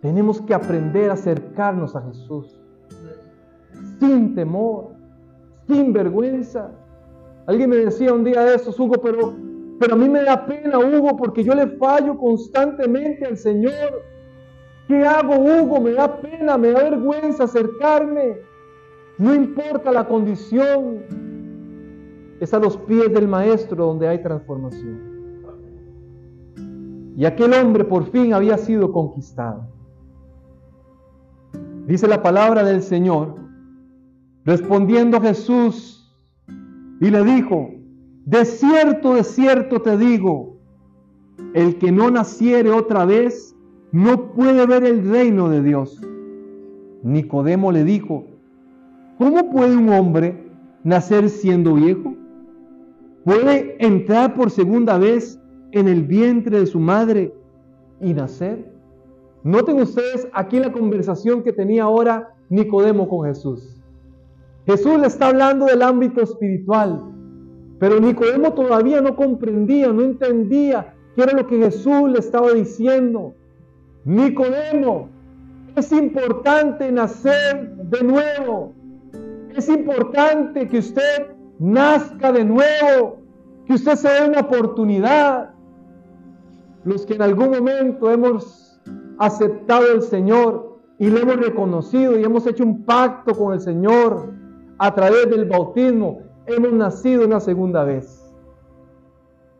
Tenemos 0.00 0.40
que 0.40 0.54
aprender 0.54 1.10
a 1.10 1.14
acercarnos 1.14 1.96
a 1.96 2.02
Jesús 2.02 2.60
sin 4.00 4.34
temor, 4.34 4.92
sin 5.66 5.92
vergüenza. 5.92 6.70
Alguien 7.46 7.70
me 7.70 7.76
decía 7.76 8.12
un 8.12 8.24
día 8.24 8.42
de 8.42 8.56
estos, 8.56 8.78
Hugo, 8.78 8.94
pero, 9.02 9.34
pero 9.78 9.94
a 9.94 9.96
mí 9.96 10.08
me 10.08 10.22
da 10.22 10.46
pena, 10.46 10.78
Hugo, 10.78 11.16
porque 11.16 11.44
yo 11.44 11.54
le 11.54 11.68
fallo 11.78 12.16
constantemente 12.16 13.24
al 13.24 13.36
Señor. 13.36 14.02
¿Qué 14.88 15.04
hago, 15.04 15.34
Hugo? 15.36 15.80
Me 15.80 15.92
da 15.92 16.20
pena, 16.20 16.56
me 16.58 16.70
da 16.70 16.82
vergüenza 16.84 17.44
acercarme. 17.44 18.36
No 19.18 19.34
importa 19.34 19.90
la 19.90 20.06
condición. 20.06 21.02
Es 22.38 22.52
a 22.52 22.58
los 22.58 22.76
pies 22.76 23.12
del 23.12 23.26
Maestro 23.26 23.86
donde 23.86 24.08
hay 24.08 24.22
transformación. 24.22 25.16
Y 27.16 27.24
aquel 27.24 27.54
hombre 27.54 27.84
por 27.84 28.04
fin 28.10 28.34
había 28.34 28.58
sido 28.58 28.92
conquistado. 28.92 29.75
Dice 31.86 32.08
la 32.08 32.20
palabra 32.20 32.64
del 32.64 32.82
Señor, 32.82 33.36
respondiendo 34.44 35.20
Jesús, 35.20 36.12
y 37.00 37.10
le 37.10 37.22
dijo, 37.22 37.70
de 38.24 38.44
cierto, 38.44 39.14
de 39.14 39.22
cierto 39.22 39.80
te 39.80 39.96
digo, 39.96 40.56
el 41.54 41.78
que 41.78 41.92
no 41.92 42.10
naciere 42.10 42.70
otra 42.70 43.04
vez 43.04 43.54
no 43.92 44.32
puede 44.32 44.66
ver 44.66 44.82
el 44.84 45.08
reino 45.08 45.48
de 45.48 45.62
Dios. 45.62 46.00
Nicodemo 47.04 47.70
le 47.70 47.84
dijo, 47.84 48.24
¿cómo 49.16 49.48
puede 49.50 49.76
un 49.76 49.88
hombre 49.90 50.44
nacer 50.82 51.28
siendo 51.28 51.74
viejo? 51.74 52.14
¿Puede 53.24 53.76
entrar 53.78 54.34
por 54.34 54.50
segunda 54.50 54.98
vez 54.98 55.40
en 55.70 55.86
el 55.86 56.02
vientre 56.02 56.58
de 56.58 56.66
su 56.66 56.80
madre 56.80 57.32
y 58.00 58.12
nacer? 58.12 58.75
Noten 59.46 59.80
ustedes 59.80 60.26
aquí 60.32 60.58
la 60.58 60.72
conversación 60.72 61.44
que 61.44 61.52
tenía 61.52 61.84
ahora 61.84 62.34
Nicodemo 62.48 63.08
con 63.08 63.28
Jesús. 63.28 63.80
Jesús 64.66 64.98
le 64.98 65.06
está 65.06 65.28
hablando 65.28 65.66
del 65.66 65.82
ámbito 65.82 66.20
espiritual, 66.20 67.00
pero 67.78 68.00
Nicodemo 68.00 68.54
todavía 68.54 69.00
no 69.00 69.14
comprendía, 69.14 69.92
no 69.92 70.02
entendía 70.02 70.94
qué 71.14 71.22
era 71.22 71.32
lo 71.34 71.46
que 71.46 71.58
Jesús 71.58 72.10
le 72.10 72.18
estaba 72.18 72.54
diciendo. 72.54 73.36
Nicodemo, 74.04 75.10
es 75.76 75.92
importante 75.92 76.90
nacer 76.90 77.76
de 77.84 78.02
nuevo. 78.02 78.72
Es 79.54 79.68
importante 79.68 80.66
que 80.66 80.78
usted 80.78 81.36
nazca 81.60 82.32
de 82.32 82.44
nuevo, 82.44 83.20
que 83.64 83.74
usted 83.74 83.94
se 83.94 84.08
dé 84.08 84.28
una 84.28 84.40
oportunidad. 84.40 85.50
Los 86.82 87.06
que 87.06 87.14
en 87.14 87.22
algún 87.22 87.50
momento 87.50 88.10
hemos 88.10 88.65
aceptado 89.18 89.92
el 89.92 90.02
Señor 90.02 90.78
y 90.98 91.08
le 91.10 91.20
hemos 91.20 91.36
reconocido 91.36 92.18
y 92.18 92.24
hemos 92.24 92.46
hecho 92.46 92.64
un 92.64 92.84
pacto 92.84 93.34
con 93.34 93.52
el 93.52 93.60
Señor 93.60 94.32
a 94.78 94.94
través 94.94 95.28
del 95.30 95.46
bautismo, 95.46 96.22
hemos 96.46 96.72
nacido 96.72 97.24
una 97.24 97.40
segunda 97.40 97.84
vez. 97.84 98.22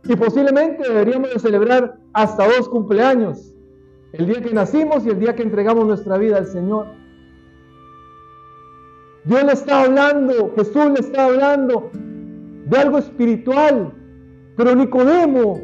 Y 0.05 0.15
posiblemente 0.17 0.87
deberíamos 0.89 1.33
de 1.33 1.41
celebrar 1.41 1.99
hasta 2.13 2.47
dos 2.47 2.69
cumpleaños, 2.69 3.55
el 4.13 4.27
día 4.27 4.41
que 4.41 4.55
nacimos 4.55 5.05
y 5.05 5.11
el 5.11 5.19
día 5.19 5.35
que 5.35 5.43
entregamos 5.43 5.87
nuestra 5.87 6.17
vida 6.17 6.39
al 6.39 6.47
Señor. 6.47 6.87
Dios 9.25 9.45
le 9.45 9.53
está 9.53 9.83
hablando, 9.83 10.53
Jesús 10.57 10.87
le 10.87 11.01
está 11.01 11.25
hablando 11.25 11.91
de 11.93 12.79
algo 12.79 12.99
espiritual, 12.99 13.93
pero 14.57 14.75
Nicodemo 14.77 15.61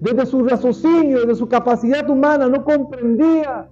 desde 0.00 0.26
su 0.26 0.44
raciocinio, 0.44 1.20
desde 1.20 1.34
su 1.34 1.48
capacidad 1.48 2.08
humana, 2.08 2.48
no 2.48 2.64
comprendía. 2.64 3.68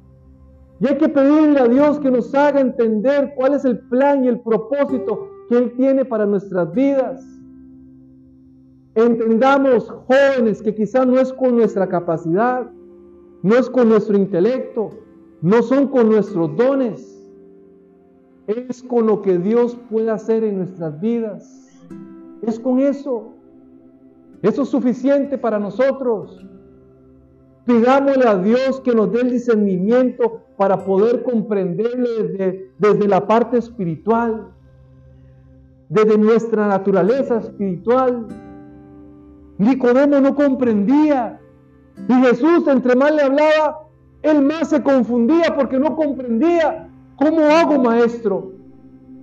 Y 0.80 0.86
hay 0.86 0.98
que 0.98 1.08
pedirle 1.08 1.58
a 1.58 1.68
Dios 1.68 1.98
que 1.98 2.10
nos 2.10 2.34
haga 2.34 2.60
entender 2.60 3.32
cuál 3.36 3.54
es 3.54 3.64
el 3.64 3.78
plan 3.88 4.24
y 4.24 4.28
el 4.28 4.40
propósito 4.40 5.28
que 5.48 5.56
Él 5.58 5.72
tiene 5.76 6.04
para 6.04 6.26
nuestras 6.26 6.72
vidas. 6.72 7.24
Entendamos, 8.94 9.90
jóvenes, 10.06 10.62
que 10.62 10.74
quizás 10.74 11.06
no 11.06 11.18
es 11.18 11.32
con 11.32 11.56
nuestra 11.56 11.88
capacidad, 11.88 12.70
no 13.42 13.54
es 13.56 13.70
con 13.70 13.88
nuestro 13.88 14.16
intelecto, 14.16 14.90
no 15.40 15.62
son 15.62 15.88
con 15.88 16.08
nuestros 16.08 16.56
dones, 16.56 17.18
es 18.48 18.82
con 18.82 19.06
lo 19.06 19.22
que 19.22 19.38
Dios 19.38 19.76
puede 19.90 20.10
hacer 20.10 20.42
en 20.44 20.58
nuestras 20.58 21.00
vidas. 21.00 21.68
Es 22.42 22.58
con 22.58 22.78
eso. 22.80 23.34
Eso 24.42 24.62
es 24.62 24.68
suficiente 24.68 25.36
para 25.38 25.58
nosotros. 25.58 26.44
Pidámosle 27.64 28.26
a 28.26 28.36
Dios 28.36 28.80
que 28.80 28.94
nos 28.94 29.12
dé 29.12 29.20
el 29.20 29.30
discernimiento 29.30 30.42
para 30.56 30.84
poder 30.84 31.22
comprenderle 31.22 32.22
desde, 32.22 32.70
desde 32.78 33.08
la 33.08 33.26
parte 33.26 33.58
espiritual, 33.58 34.48
desde 35.88 36.16
nuestra 36.16 36.66
naturaleza 36.68 37.38
espiritual. 37.38 38.26
Nicodemo 39.58 40.20
no 40.20 40.34
comprendía. 40.34 41.40
Y 42.08 42.12
Jesús, 42.14 42.66
entre 42.68 42.94
más 42.94 43.12
le 43.14 43.22
hablaba, 43.22 43.88
él 44.22 44.42
más 44.42 44.70
se 44.70 44.82
confundía 44.82 45.54
porque 45.56 45.78
no 45.78 45.96
comprendía. 45.96 46.88
¿Cómo 47.16 47.40
hago, 47.40 47.82
maestro? 47.82 48.52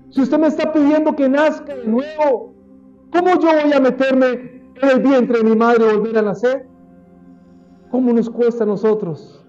Si 0.10 0.21
usted 0.21 0.38
me 0.38 0.47
está 0.47 0.71
pidiendo 0.71 1.15
que 1.15 1.28
nazca 1.28 1.75
de 1.75 1.88
nuevo, 1.88 2.54
¿cómo 3.12 3.39
yo 3.39 3.49
voy 3.63 3.73
a 3.73 3.80
meterme 3.80 4.55
en 4.82 4.90
el 4.90 5.00
vientre 5.02 5.40
de 5.40 5.44
mi 5.44 5.56
madre 5.56 5.86
volver 5.86 6.18
a 6.18 6.22
nacer? 6.22 6.68
¿Cómo 7.92 8.12
nos 8.14 8.30
cuesta 8.30 8.64
a 8.64 8.68
nosotros? 8.68 9.46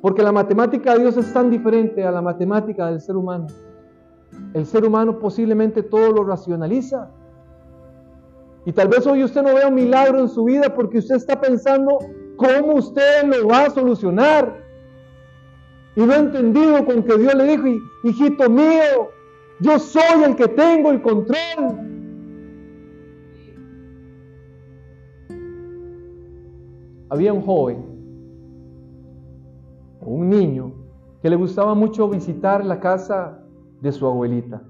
Porque 0.00 0.22
la 0.22 0.32
matemática 0.32 0.94
de 0.94 1.00
Dios 1.00 1.16
es 1.16 1.32
tan 1.32 1.50
diferente 1.50 2.04
a 2.04 2.10
la 2.10 2.22
matemática 2.22 2.86
del 2.86 3.00
ser 3.00 3.16
humano. 3.16 3.46
El 4.54 4.66
ser 4.66 4.84
humano 4.84 5.18
posiblemente 5.18 5.82
todo 5.82 6.12
lo 6.12 6.24
racionaliza. 6.24 7.10
Y 8.64 8.72
tal 8.72 8.88
vez 8.88 9.06
hoy 9.06 9.24
usted 9.24 9.42
no 9.42 9.54
vea 9.54 9.68
un 9.68 9.74
milagro 9.74 10.20
en 10.20 10.28
su 10.28 10.44
vida 10.44 10.74
porque 10.74 10.98
usted 10.98 11.16
está 11.16 11.40
pensando 11.40 11.98
cómo 12.36 12.74
usted 12.74 13.24
lo 13.24 13.48
va 13.48 13.64
a 13.64 13.70
solucionar. 13.70 14.62
Y 15.96 16.02
no 16.02 16.12
ha 16.12 16.18
entendido 16.18 16.84
con 16.84 17.02
que 17.02 17.16
Dios 17.16 17.34
le 17.34 17.44
dijo, 17.44 17.66
hijito 18.04 18.48
mío, 18.48 19.10
yo 19.60 19.78
soy 19.78 20.24
el 20.24 20.36
que 20.36 20.46
tengo 20.48 20.90
el 20.90 21.02
control. 21.02 21.97
Había 27.10 27.32
un 27.32 27.42
joven, 27.42 27.84
un 30.00 30.28
niño, 30.28 30.72
que 31.22 31.30
le 31.30 31.36
gustaba 31.36 31.74
mucho 31.74 32.08
visitar 32.08 32.64
la 32.64 32.80
casa 32.80 33.40
de 33.80 33.92
su 33.92 34.06
abuelita. 34.06 34.62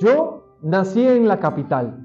Yo 0.00 0.56
nací 0.62 1.06
en 1.06 1.28
la 1.28 1.38
capital, 1.38 1.98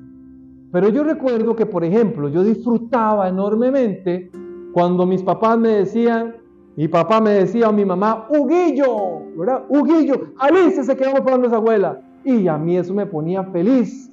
pero 0.72 0.90
yo 0.90 1.04
recuerdo 1.04 1.56
que, 1.56 1.66
por 1.66 1.84
ejemplo, 1.84 2.28
yo 2.28 2.44
disfrutaba 2.44 3.30
enormemente 3.30 4.32
cuando 4.74 5.06
mis 5.06 5.24
papás 5.24 5.58
me 5.58 5.70
decían, 5.70 6.36
mi 6.76 6.90
papá 6.90 7.22
me 7.22 7.32
decía 7.32 7.70
o 7.70 7.74
mi 7.74 7.86
mamá, 7.86 8.28
Huguillo, 8.30 9.22
¿verdad? 9.38 9.64
Huguillo, 9.70 10.34
Alicia 10.38 10.84
se 10.84 10.98
quedamos 10.98 11.22
para 11.22 11.38
nuestra 11.38 11.60
abuela. 11.60 12.02
Y 12.26 12.48
a 12.48 12.58
mí 12.58 12.76
eso 12.76 12.94
me 12.94 13.06
ponía 13.06 13.44
feliz, 13.46 14.12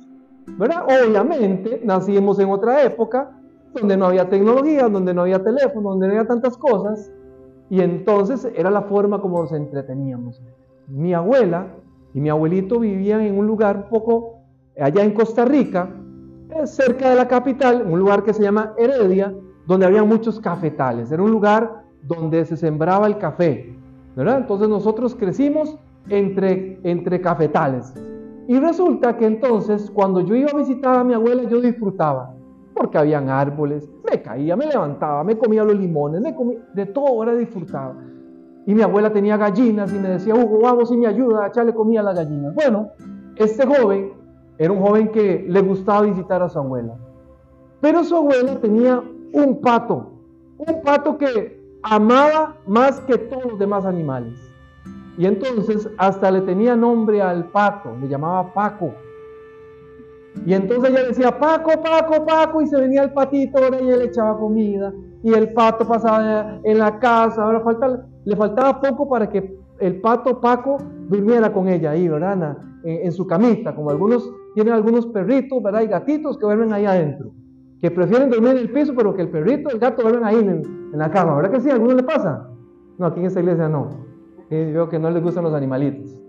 ¿verdad? 0.58 0.84
Obviamente, 0.84 1.80
nacimos 1.82 2.38
en 2.38 2.50
otra 2.50 2.84
época, 2.84 3.36
donde 3.74 3.96
no 3.96 4.06
había 4.06 4.28
tecnología, 4.28 4.88
donde 4.88 5.14
no 5.14 5.22
había 5.22 5.42
teléfono, 5.42 5.90
donde 5.90 6.06
no 6.06 6.12
había 6.14 6.26
tantas 6.26 6.56
cosas. 6.56 7.12
Y 7.70 7.80
entonces 7.80 8.48
era 8.54 8.70
la 8.70 8.82
forma 8.82 9.20
como 9.20 9.42
nos 9.42 9.52
entreteníamos. 9.52 10.42
Mi 10.88 11.14
abuela 11.14 11.68
y 12.14 12.20
mi 12.20 12.28
abuelito 12.28 12.78
vivían 12.78 13.22
en 13.22 13.38
un 13.38 13.46
lugar 13.46 13.88
poco 13.88 14.40
allá 14.78 15.02
en 15.02 15.12
Costa 15.12 15.44
Rica, 15.44 15.90
cerca 16.64 17.10
de 17.10 17.16
la 17.16 17.28
capital, 17.28 17.86
un 17.86 17.98
lugar 17.98 18.22
que 18.24 18.34
se 18.34 18.42
llama 18.42 18.74
Heredia, 18.76 19.34
donde 19.66 19.86
había 19.86 20.04
muchos 20.04 20.38
cafetales. 20.38 21.10
Era 21.10 21.22
un 21.22 21.30
lugar 21.30 21.84
donde 22.02 22.44
se 22.44 22.56
sembraba 22.56 23.06
el 23.06 23.16
café. 23.16 23.74
¿verdad? 24.16 24.38
Entonces 24.38 24.68
nosotros 24.68 25.14
crecimos 25.14 25.78
entre, 26.08 26.78
entre 26.82 27.20
cafetales. 27.20 27.94
Y 28.48 28.58
resulta 28.58 29.16
que 29.16 29.26
entonces 29.26 29.90
cuando 29.90 30.20
yo 30.20 30.34
iba 30.34 30.50
a 30.50 30.56
visitar 30.56 30.98
a 30.98 31.04
mi 31.04 31.14
abuela 31.14 31.44
yo 31.44 31.60
disfrutaba 31.60 32.34
porque 32.74 32.98
habían 32.98 33.28
árboles, 33.28 33.88
me 34.10 34.22
caía, 34.22 34.56
me 34.56 34.66
levantaba, 34.66 35.24
me 35.24 35.36
comía 35.36 35.64
los 35.64 35.76
limones, 35.76 36.20
me 36.20 36.34
comía, 36.34 36.58
de 36.74 36.86
todo, 36.86 37.08
ahora 37.08 37.34
disfrutaba. 37.34 37.94
Y 38.66 38.74
mi 38.74 38.82
abuela 38.82 39.12
tenía 39.12 39.36
gallinas 39.36 39.92
y 39.92 39.98
me 39.98 40.08
decía, 40.08 40.34
Hugo, 40.34 40.60
vamos 40.60 40.92
y 40.92 40.96
me 40.96 41.06
ayuda 41.06 41.44
a 41.44 41.48
echarle 41.48 41.74
comida 41.74 42.00
a 42.00 42.04
las 42.04 42.16
gallinas. 42.16 42.54
Bueno, 42.54 42.90
este 43.36 43.66
joven 43.66 44.12
era 44.58 44.72
un 44.72 44.80
joven 44.80 45.08
que 45.10 45.44
le 45.48 45.60
gustaba 45.60 46.02
visitar 46.02 46.42
a 46.42 46.48
su 46.48 46.58
abuela. 46.58 46.94
Pero 47.80 48.04
su 48.04 48.16
abuela 48.16 48.60
tenía 48.60 49.02
un 49.32 49.60
pato, 49.60 50.12
un 50.58 50.82
pato 50.82 51.18
que 51.18 51.60
amaba 51.82 52.56
más 52.66 53.00
que 53.00 53.18
todos 53.18 53.44
los 53.44 53.58
demás 53.58 53.84
animales. 53.84 54.34
Y 55.18 55.26
entonces 55.26 55.88
hasta 55.98 56.30
le 56.30 56.42
tenía 56.42 56.76
nombre 56.76 57.20
al 57.20 57.46
pato, 57.46 57.96
le 58.00 58.08
llamaba 58.08 58.52
Paco. 58.54 58.92
Y 60.46 60.54
entonces 60.54 60.90
ella 60.90 61.08
decía, 61.08 61.38
Paco, 61.38 61.70
Paco, 61.82 62.24
Paco, 62.26 62.62
y 62.62 62.66
se 62.66 62.80
venía 62.80 63.04
el 63.04 63.12
patito, 63.12 63.58
ahora 63.58 63.78
ella 63.78 63.96
le 63.96 64.04
echaba 64.06 64.38
comida, 64.38 64.92
y 65.22 65.32
el 65.32 65.52
pato 65.52 65.86
pasaba 65.86 66.58
en 66.64 66.78
la 66.78 66.98
casa, 66.98 67.44
ahora 67.44 67.60
falta, 67.60 68.06
le 68.24 68.36
faltaba 68.36 68.80
poco 68.80 69.08
para 69.08 69.28
que 69.28 69.56
el 69.78 70.00
pato 70.00 70.40
Paco 70.40 70.78
durmiera 71.08 71.52
con 71.52 71.68
ella 71.68 71.90
ahí, 71.90 72.08
¿verdad? 72.08 72.56
En, 72.84 73.12
su 73.12 73.26
camita, 73.26 73.74
como 73.74 73.90
algunos 73.90 74.28
tienen 74.54 74.74
algunos 74.74 75.06
perritos, 75.06 75.62
¿verdad? 75.62 75.82
Y 75.82 75.86
gatitos 75.86 76.36
que 76.36 76.44
duermen 76.44 76.72
ahí 76.72 76.86
adentro, 76.86 77.30
que 77.80 77.90
prefieren 77.90 78.30
dormir 78.30 78.52
en 78.52 78.58
el 78.58 78.72
piso, 78.72 78.94
pero 78.96 79.14
que 79.14 79.22
el 79.22 79.28
perrito, 79.28 79.70
el 79.70 79.78
gato 79.78 80.02
duermen 80.02 80.24
ahí 80.24 80.38
en, 80.38 80.62
en 80.92 80.98
la 80.98 81.10
cama, 81.10 81.36
¿verdad 81.36 81.52
que 81.52 81.60
sí? 81.60 81.70
¿A 81.70 81.74
alguno 81.74 81.94
le 81.94 82.02
pasa? 82.02 82.48
No, 82.98 83.06
aquí 83.06 83.20
en 83.20 83.26
esta 83.26 83.40
iglesia 83.40 83.68
no. 83.68 83.90
veo 84.50 84.88
que 84.88 84.98
no 84.98 85.10
les 85.10 85.22
gustan 85.22 85.44
los 85.44 85.54
animalitos. 85.54 86.20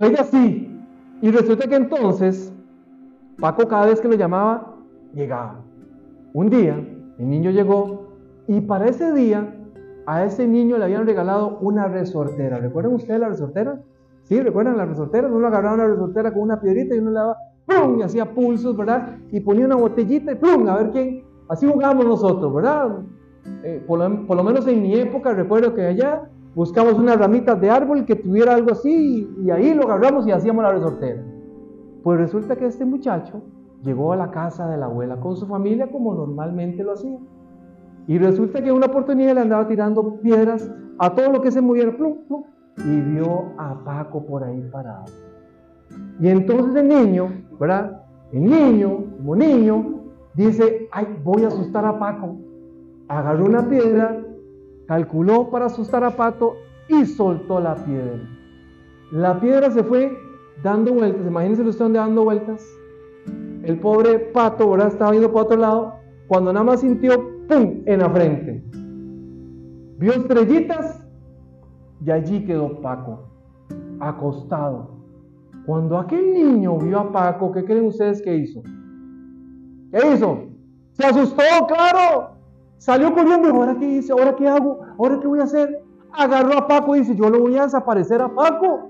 Ella 0.00 0.24
sí. 0.24 0.66
Y 1.22 1.30
resulta 1.30 1.68
que 1.68 1.76
entonces 1.76 2.52
Paco 3.40 3.66
cada 3.66 3.86
vez 3.86 4.00
que 4.02 4.08
lo 4.08 4.14
llamaba, 4.14 4.76
llegaba. 5.14 5.62
Un 6.34 6.50
día, 6.50 6.76
el 7.18 7.30
niño 7.30 7.50
llegó 7.50 8.08
y 8.46 8.60
para 8.60 8.86
ese 8.86 9.12
día 9.14 9.56
a 10.06 10.24
ese 10.24 10.46
niño 10.46 10.76
le 10.76 10.84
habían 10.84 11.06
regalado 11.06 11.58
una 11.60 11.88
resortera. 11.88 12.58
¿Recuerdan 12.58 12.94
ustedes 12.94 13.18
la 13.18 13.28
resortera? 13.28 13.80
Sí, 14.24 14.40
¿recuerdan 14.40 14.76
la 14.76 14.84
resortera? 14.84 15.28
Uno 15.28 15.46
agarraba 15.46 15.74
una 15.74 15.86
resortera 15.86 16.32
con 16.32 16.42
una 16.42 16.60
piedrita 16.60 16.94
y 16.94 16.98
uno 16.98 17.10
le 17.10 17.16
daba 17.16 17.36
¡pum! 17.64 17.98
y 17.98 18.02
hacía 18.02 18.34
pulsos, 18.34 18.76
¿verdad? 18.76 19.16
Y 19.30 19.40
ponía 19.40 19.64
una 19.64 19.76
botellita 19.76 20.32
y 20.32 20.34
¡pum! 20.34 20.68
a 20.68 20.76
ver 20.76 20.90
quién. 20.90 21.24
Así 21.48 21.66
jugábamos 21.66 22.04
nosotros, 22.04 22.54
¿verdad? 22.54 22.98
Eh, 23.64 23.82
por, 23.86 23.98
lo, 23.98 24.44
menos 24.44 24.66
en 24.66 24.82
mi 24.82 24.94
época 24.96 25.32
recuerdo 25.32 25.74
que 25.74 25.86
allá 25.86 26.28
buscamos 26.54 26.94
unas 26.94 27.16
ramitas 27.16 27.58
de 27.58 27.70
árbol 27.70 28.04
que 28.04 28.16
tuviera 28.16 28.54
algo 28.54 28.72
así 28.72 29.28
y, 29.38 29.46
y 29.46 29.50
ahí 29.50 29.72
lo 29.72 29.84
agarramos 29.84 30.26
y 30.26 30.32
hacíamos 30.32 30.62
la 30.62 30.72
resortera. 30.72 31.24
Pues 32.02 32.18
resulta 32.18 32.56
que 32.56 32.66
este 32.66 32.84
muchacho 32.84 33.42
llegó 33.82 34.12
a 34.12 34.16
la 34.16 34.30
casa 34.30 34.68
de 34.68 34.76
la 34.76 34.86
abuela 34.86 35.16
con 35.20 35.36
su 35.36 35.46
familia 35.46 35.90
como 35.90 36.14
normalmente 36.14 36.82
lo 36.82 36.92
hacía. 36.92 37.18
Y 38.06 38.18
resulta 38.18 38.62
que 38.62 38.70
en 38.70 38.76
una 38.76 38.86
oportunidad 38.86 39.34
le 39.34 39.40
andaba 39.42 39.66
tirando 39.66 40.20
piedras 40.20 40.70
a 40.98 41.14
todo 41.14 41.30
lo 41.32 41.42
que 41.42 41.50
se 41.50 41.60
moviera, 41.60 41.96
plum, 41.96 42.18
plum, 42.26 42.44
y 42.78 43.00
vio 43.00 43.52
a 43.58 43.84
Paco 43.84 44.24
por 44.24 44.42
ahí 44.44 44.60
parado. 44.72 45.04
Y 46.20 46.28
entonces 46.28 46.74
el 46.76 46.88
niño, 46.88 47.28
¿verdad? 47.58 48.02
El 48.32 48.44
niño, 48.44 49.04
como 49.16 49.36
niño, 49.36 50.00
dice, 50.34 50.88
ay, 50.92 51.06
voy 51.22 51.44
a 51.44 51.48
asustar 51.48 51.84
a 51.84 51.98
Paco. 51.98 52.36
Agarró 53.08 53.44
una 53.44 53.68
piedra, 53.68 54.22
calculó 54.86 55.50
para 55.50 55.66
asustar 55.66 56.04
a 56.04 56.10
Paco 56.10 56.56
y 56.88 57.04
soltó 57.06 57.60
la 57.60 57.74
piedra. 57.76 58.20
La 59.12 59.40
piedra 59.40 59.70
se 59.70 59.82
fue 59.82 60.16
dando 60.62 60.94
vueltas. 60.94 61.26
Imagínense 61.26 61.62
usted 61.62 61.84
donde 61.84 61.98
dando 61.98 62.24
vueltas. 62.24 62.66
El 63.62 63.78
pobre 63.78 64.18
pato, 64.18 64.64
ahora 64.64 64.88
Estaba 64.88 65.10
viendo 65.10 65.32
para 65.32 65.44
otro 65.44 65.58
lado. 65.58 65.94
Cuando 66.28 66.52
nada 66.52 66.64
más 66.64 66.80
sintió, 66.80 67.12
¡pum!, 67.48 67.82
en 67.86 68.00
la 68.00 68.10
frente. 68.10 68.64
Vio 69.98 70.12
estrellitas 70.12 71.04
y 72.04 72.10
allí 72.10 72.44
quedó 72.44 72.80
Paco, 72.80 73.28
acostado. 74.00 75.00
Cuando 75.66 75.98
aquel 75.98 76.32
niño 76.32 76.78
vio 76.78 77.00
a 77.00 77.12
Paco, 77.12 77.52
¿qué 77.52 77.64
creen 77.64 77.86
ustedes 77.86 78.22
que 78.22 78.34
hizo? 78.34 78.62
¿Qué 79.92 80.14
hizo? 80.14 80.38
Se 80.92 81.04
asustó, 81.04 81.42
claro. 81.68 82.30
Salió 82.78 83.12
corriendo 83.12 83.48
ahora 83.48 83.76
qué 83.78 83.86
hice, 83.86 84.12
ahora 84.12 84.34
qué 84.36 84.48
hago, 84.48 84.80
ahora 84.98 85.20
qué 85.20 85.26
voy 85.26 85.40
a 85.40 85.44
hacer. 85.44 85.84
Agarró 86.12 86.56
a 86.56 86.66
Paco 86.66 86.96
y 86.96 87.00
dice, 87.00 87.14
yo 87.14 87.28
lo 87.28 87.40
voy 87.40 87.56
a 87.58 87.64
desaparecer 87.64 88.22
a 88.22 88.34
Paco. 88.34 88.88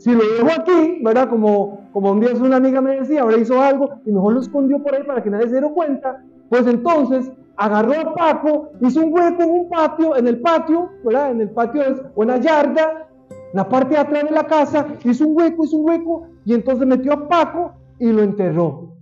Si 0.00 0.10
lo 0.10 0.20
dejo 0.20 0.48
aquí, 0.58 1.02
¿verdad? 1.04 1.28
Como, 1.28 1.86
como 1.92 2.12
un 2.12 2.20
día 2.20 2.30
una 2.40 2.56
amiga 2.56 2.80
me 2.80 3.00
decía, 3.00 3.20
ahora 3.20 3.36
hizo 3.36 3.60
algo 3.60 3.90
y 4.06 4.10
mejor 4.10 4.32
lo 4.32 4.40
escondió 4.40 4.82
por 4.82 4.94
ahí 4.94 5.02
para 5.04 5.22
que 5.22 5.28
nadie 5.28 5.48
se 5.48 5.52
diera 5.52 5.68
cuenta, 5.68 6.24
pues 6.48 6.66
entonces 6.66 7.30
agarró 7.58 7.92
a 7.92 8.14
Paco, 8.14 8.70
hizo 8.80 9.02
un 9.02 9.12
hueco 9.12 9.42
en 9.42 9.50
un 9.50 9.68
patio, 9.68 10.16
en 10.16 10.26
el 10.26 10.40
patio, 10.40 10.88
¿verdad? 11.04 11.32
En 11.32 11.42
el 11.42 11.50
patio 11.50 11.82
es 11.82 12.00
una 12.14 12.38
yarda, 12.38 13.08
la 13.52 13.68
parte 13.68 13.90
de 13.90 13.98
atrás 13.98 14.24
de 14.24 14.30
la 14.30 14.44
casa, 14.44 14.86
hizo 15.04 15.28
un 15.28 15.36
hueco, 15.36 15.66
hizo 15.66 15.76
un 15.76 15.90
hueco, 15.90 16.28
y 16.46 16.54
entonces 16.54 16.86
metió 16.86 17.12
a 17.12 17.28
Paco 17.28 17.74
y 17.98 18.10
lo 18.10 18.22
enterró. 18.22 18.94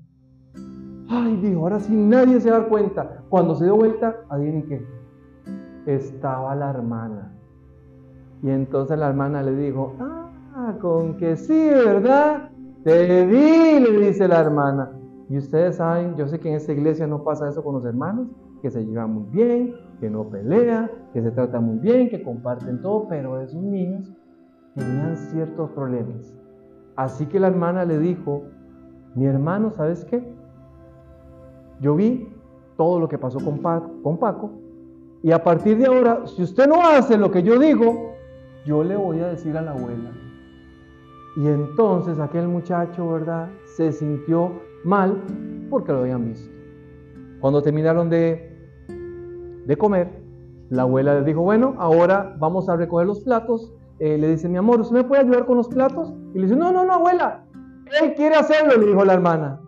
Ay, 1.09 1.37
dijo, 1.37 1.61
ahora 1.61 1.79
sí 1.79 1.95
nadie 1.95 2.41
se 2.41 2.51
da 2.51 2.65
cuenta. 2.65 3.23
Cuando 3.29 3.55
se 3.55 3.67
dio 3.67 3.77
vuelta, 3.77 4.17
adivinen 4.31 4.67
qué, 4.67 4.85
estaba 5.87 6.57
la 6.57 6.71
hermana. 6.71 7.33
Y 8.43 8.51
entonces 8.51 8.99
la 8.99 9.09
hermana 9.09 9.45
le 9.45 9.55
dijo, 9.55 9.95
ah, 10.01 10.28
con 10.81 11.17
que 11.17 11.37
sí, 11.37 11.71
¿verdad? 11.71 12.51
Te 12.85 13.27
vi, 13.27 13.81
le 13.81 14.07
dice 14.07 14.29
la 14.29 14.41
hermana. 14.41 14.93
Y 15.29 15.39
ustedes 15.39 15.77
saben, 15.77 16.17
yo 16.17 16.27
sé 16.27 16.39
que 16.41 16.49
en 16.49 16.57
esta 16.57 16.73
iglesia 16.73 17.07
no 17.07 17.23
pasa 17.23 17.49
eso 17.49 17.63
con 17.63 17.75
los 17.75 17.85
hermanos, 17.85 18.29
que 18.63 18.71
se 18.71 18.85
llevan 18.85 19.13
muy 19.13 19.25
bien, 19.31 19.75
que 20.01 20.11
no 20.11 20.29
pelean, 20.29 20.91
que 21.13 21.23
se 21.23 21.31
tratan 21.31 21.65
muy 21.65 21.79
bien, 21.79 22.09
que 22.09 22.23
comparten 22.23 22.81
todo, 22.83 23.07
pero 23.09 23.41
esos 23.41 23.63
niños 23.63 24.11
tenían 24.75 25.17
ciertos 25.17 25.71
problemas. 25.71 26.35
Así 26.97 27.27
que 27.27 27.39
la 27.39 27.49
hermana 27.49 27.85
le 27.85 27.99
dijo, 27.99 28.43
mi 29.15 29.27
hermano, 29.27 29.71
¿sabes 29.71 30.05
qué? 30.05 30.35
Yo 31.81 31.95
vi 31.95 32.33
todo 32.77 32.99
lo 32.99 33.09
que 33.09 33.19
pasó 33.19 33.39
con 33.39 33.59
Paco, 33.59 34.03
con 34.03 34.19
Paco 34.19 34.51
y 35.23 35.33
a 35.33 35.43
partir 35.43 35.79
de 35.79 35.87
ahora, 35.87 36.27
si 36.27 36.43
usted 36.43 36.69
no 36.69 36.81
hace 36.87 37.17
lo 37.17 37.31
que 37.31 37.43
yo 37.43 37.59
digo, 37.59 38.13
yo 38.65 38.83
le 38.83 38.97
voy 38.97 39.21
a 39.21 39.29
decir 39.29 39.57
a 39.57 39.63
la 39.63 39.73
abuela 39.73 40.11
y 41.39 41.47
entonces 41.47 42.19
aquel 42.19 42.49
muchacho, 42.49 43.13
¿verdad? 43.13 43.49
Se 43.65 43.93
sintió 43.93 44.61
mal 44.83 45.23
porque 45.71 45.93
lo 45.93 46.01
habían 46.01 46.25
visto. 46.25 46.53
Cuando 47.41 47.63
terminaron 47.63 48.11
de, 48.11 48.59
de 49.65 49.77
comer, 49.77 50.21
la 50.69 50.83
abuela 50.83 51.15
le 51.15 51.23
dijo, 51.23 51.43
bueno, 51.43 51.77
ahora 51.79 52.35
vamos 52.41 52.69
a 52.69 52.75
recoger 52.75 53.07
los 53.07 53.21
platos. 53.21 53.73
Eh, 54.01 54.19
le 54.19 54.31
dice, 54.31 54.49
mi 54.49 54.57
amor, 54.57 54.81
¿usted 54.81 54.97
me 54.97 55.05
puede 55.05 55.23
ayudar 55.23 55.47
con 55.47 55.59
los 55.59 55.69
platos? 55.69 56.13
Y 56.35 56.39
le 56.39 56.47
dice, 56.47 56.57
no, 56.57 56.73
no, 56.73 56.85
no, 56.85 56.95
abuela, 56.95 57.45
él 58.03 58.15
quiere 58.15 58.35
hacerlo, 58.35 58.77
le 58.77 58.87
dijo 58.87 59.05
la 59.05 59.15
hermana. 59.15 59.61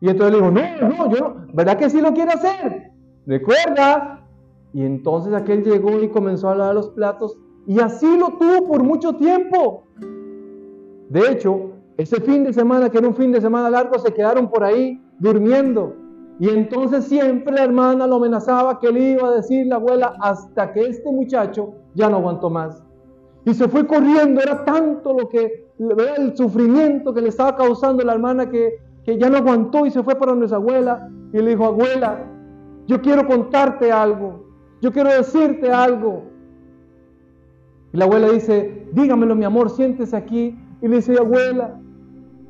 Y 0.00 0.08
entonces 0.08 0.32
le 0.32 0.38
dijo, 0.38 0.50
no, 0.50 0.88
no, 0.88 1.14
yo 1.14 1.20
no, 1.20 1.46
¿verdad 1.52 1.76
que 1.76 1.90
sí 1.90 2.00
lo 2.00 2.14
quiere 2.14 2.32
hacer? 2.32 2.92
Recuerda. 3.26 4.26
Y 4.72 4.86
entonces 4.86 5.34
aquel 5.34 5.64
llegó 5.64 6.00
y 6.00 6.08
comenzó 6.08 6.48
a 6.48 6.54
lavar 6.54 6.76
los 6.76 6.88
platos 6.88 7.36
y 7.66 7.78
así 7.78 8.16
lo 8.16 8.38
tuvo 8.38 8.66
por 8.66 8.82
mucho 8.82 9.16
tiempo. 9.16 9.84
De 11.10 11.28
hecho, 11.28 11.72
ese 11.96 12.20
fin 12.20 12.44
de 12.44 12.52
semana, 12.52 12.88
que 12.88 12.98
era 12.98 13.08
un 13.08 13.16
fin 13.16 13.32
de 13.32 13.40
semana 13.40 13.68
largo, 13.68 13.98
se 13.98 14.14
quedaron 14.14 14.48
por 14.48 14.62
ahí 14.62 15.02
durmiendo. 15.18 15.92
Y 16.38 16.48
entonces 16.48 17.04
siempre 17.04 17.52
la 17.52 17.64
hermana 17.64 18.06
lo 18.06 18.16
amenazaba 18.16 18.78
que 18.78 18.90
le 18.90 19.10
iba 19.10 19.28
a 19.28 19.32
decir 19.32 19.66
la 19.66 19.74
abuela 19.74 20.14
hasta 20.20 20.72
que 20.72 20.80
este 20.82 21.10
muchacho 21.10 21.74
ya 21.94 22.08
no 22.08 22.18
aguantó 22.18 22.48
más. 22.48 22.82
Y 23.44 23.52
se 23.54 23.68
fue 23.68 23.86
corriendo, 23.86 24.40
era 24.40 24.64
tanto 24.64 25.12
lo 25.12 25.28
que, 25.28 25.66
era 25.78 26.14
el 26.14 26.36
sufrimiento 26.36 27.12
que 27.12 27.22
le 27.22 27.28
estaba 27.28 27.56
causando 27.56 28.04
la 28.04 28.14
hermana 28.14 28.48
que, 28.48 28.78
que 29.04 29.18
ya 29.18 29.28
no 29.28 29.38
aguantó 29.38 29.84
y 29.84 29.90
se 29.90 30.02
fue 30.04 30.14
para 30.14 30.34
nuestra 30.34 30.58
abuela 30.58 31.10
y 31.32 31.38
le 31.38 31.50
dijo, 31.50 31.64
abuela, 31.64 32.24
yo 32.86 33.02
quiero 33.02 33.26
contarte 33.26 33.90
algo, 33.90 34.46
yo 34.80 34.92
quiero 34.92 35.10
decirte 35.10 35.72
algo. 35.72 36.22
Y 37.92 37.96
la 37.96 38.04
abuela 38.04 38.28
dice, 38.28 38.86
dígamelo 38.92 39.34
mi 39.34 39.44
amor, 39.44 39.70
siéntese 39.70 40.16
aquí 40.16 40.56
y 40.82 40.88
le 40.88 40.96
dice, 40.96 41.16
abuela, 41.18 41.80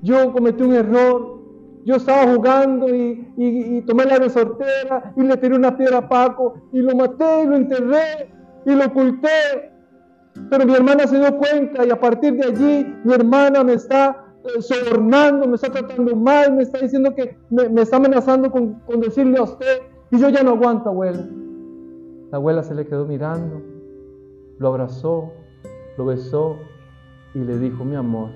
yo 0.02 0.32
cometí 0.32 0.62
un 0.62 0.74
error. 0.74 1.40
Yo 1.84 1.96
estaba 1.96 2.32
jugando 2.32 2.94
y, 2.94 3.82
tomé 3.86 4.04
la 4.04 4.18
resortera 4.18 5.14
y 5.16 5.22
le 5.22 5.36
tiré 5.38 5.56
una 5.56 5.76
piedra 5.76 5.98
a 5.98 6.08
Paco 6.08 6.54
y 6.72 6.80
lo 6.80 6.94
maté 6.94 7.44
y 7.44 7.46
lo 7.46 7.56
enterré 7.56 8.30
y 8.66 8.74
lo 8.74 8.84
oculté. 8.84 9.72
Pero 10.50 10.66
mi 10.66 10.74
hermana 10.74 11.06
se 11.06 11.18
dio 11.18 11.36
cuenta 11.38 11.84
y 11.86 11.90
a 11.90 11.98
partir 11.98 12.34
de 12.34 12.44
allí 12.44 12.94
mi 13.02 13.14
hermana 13.14 13.64
me 13.64 13.72
está 13.74 14.24
eh, 14.44 14.60
sobornando, 14.60 15.48
me 15.48 15.54
está 15.54 15.70
tratando 15.70 16.14
mal, 16.14 16.54
me 16.54 16.62
está 16.62 16.78
diciendo 16.78 17.14
que 17.14 17.36
me, 17.48 17.80
está 17.80 17.96
amenazando 17.96 18.50
con, 18.50 18.74
con 18.80 19.00
decirle 19.00 19.38
a 19.38 19.44
usted 19.44 19.80
y 20.10 20.18
yo 20.18 20.28
ya 20.28 20.42
no 20.42 20.50
aguanto, 20.50 20.90
abuela. 20.90 21.26
La 22.30 22.36
abuela 22.36 22.62
se 22.62 22.74
le 22.74 22.86
quedó 22.86 23.06
mirando, 23.06 23.62
lo 24.58 24.68
abrazó, 24.68 25.32
lo 25.96 26.04
besó 26.04 26.56
y 27.34 27.38
le 27.40 27.58
dijo, 27.58 27.84
mi 27.84 27.96
amor, 27.96 28.30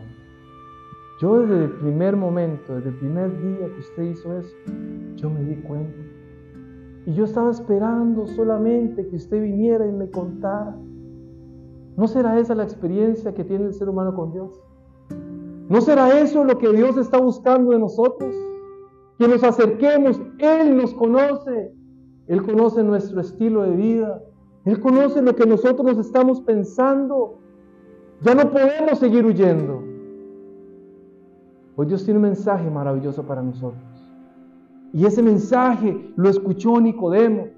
Yo 1.21 1.41
desde 1.41 1.65
el 1.65 1.71
primer 1.73 2.17
momento, 2.17 2.75
desde 2.75 2.91
el 2.91 2.97
primer 2.97 3.41
día 3.41 3.67
que 3.73 3.81
usted 3.81 4.03
hizo 4.03 4.37
eso, 4.37 4.57
yo 5.17 5.31
me 5.31 5.45
di 5.45 5.57
cuenta. 5.63 5.97
Y 7.07 7.15
yo 7.15 7.25
estaba 7.25 7.51
esperando 7.51 8.27
solamente 8.27 9.07
que 9.07 9.17
usted 9.17 9.41
viniera 9.41 9.87
y 9.87 9.93
me 9.93 10.11
contara. 10.11 10.77
¿No 11.97 12.09
será 12.09 12.39
esa 12.39 12.55
la 12.55 12.65
experiencia 12.65 13.33
que 13.33 13.45
tiene 13.45 13.67
el 13.67 13.75
ser 13.75 13.89
humano 13.89 14.15
con 14.15 14.33
Dios? 14.33 14.61
¿No 15.69 15.81
será 15.81 16.19
eso 16.19 16.45
lo 16.45 16.59
que 16.59 16.73
Dios 16.73 16.97
está 16.97 17.19
buscando 17.19 17.71
de 17.71 17.79
nosotros? 17.79 18.35
Que 19.19 19.29
nos 19.29 19.45
acerquemos. 19.45 20.21
Él 20.39 20.77
nos 20.77 20.95
conoce. 20.95 21.73
Él 22.27 22.43
conoce 22.43 22.83
nuestro 22.83 23.21
estilo 23.21 23.63
de 23.63 23.77
vida. 23.77 24.23
Él 24.65 24.81
conoce 24.81 25.23
lo 25.23 25.37
que 25.37 25.47
nosotros 25.47 25.99
estamos 25.99 26.41
pensando. 26.41 27.39
Ya 28.23 28.35
no 28.35 28.51
podemos 28.51 28.99
seguir 28.99 29.25
huyendo. 29.25 29.83
Hoy 31.77 31.87
Dios 31.87 32.05
tiene 32.05 32.19
un 32.19 32.27
mensaje 32.27 32.71
maravilloso 32.71 33.25
para 33.25 33.43
nosotros. 33.43 33.83
Y 34.93 35.05
ese 35.07 35.23
mensaje 35.23 36.13
lo 36.17 36.29
escuchó 36.29 36.81
Nicodemo. 36.81 37.49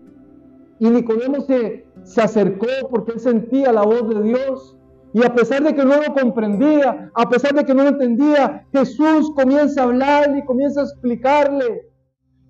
Y 0.79 0.89
Nicodemo 0.89 1.41
se, 1.43 1.87
se 2.03 2.23
acercó 2.23 2.67
porque 2.91 3.13
él 3.13 3.21
sentía 3.21 3.73
la 3.73 3.83
voz 3.83 4.09
de 4.09 4.23
Dios. 4.23 4.79
Y 5.13 5.25
a 5.25 5.35
pesar 5.35 5.63
de 5.63 5.75
que 5.75 5.85
no 5.85 5.97
lo 6.01 6.15
comprendía, 6.15 7.11
a 7.15 7.29
pesar 7.29 7.55
de 7.55 7.65
que 7.65 7.75
no 7.75 7.83
lo 7.85 7.91
entendía, 7.91 8.67
Jesús 8.73 9.31
comienza 9.35 9.83
a 9.83 9.85
hablarle 9.85 10.39
y 10.39 10.45
comienza 10.45 10.81
a 10.81 10.85
explicarle. 10.85 11.89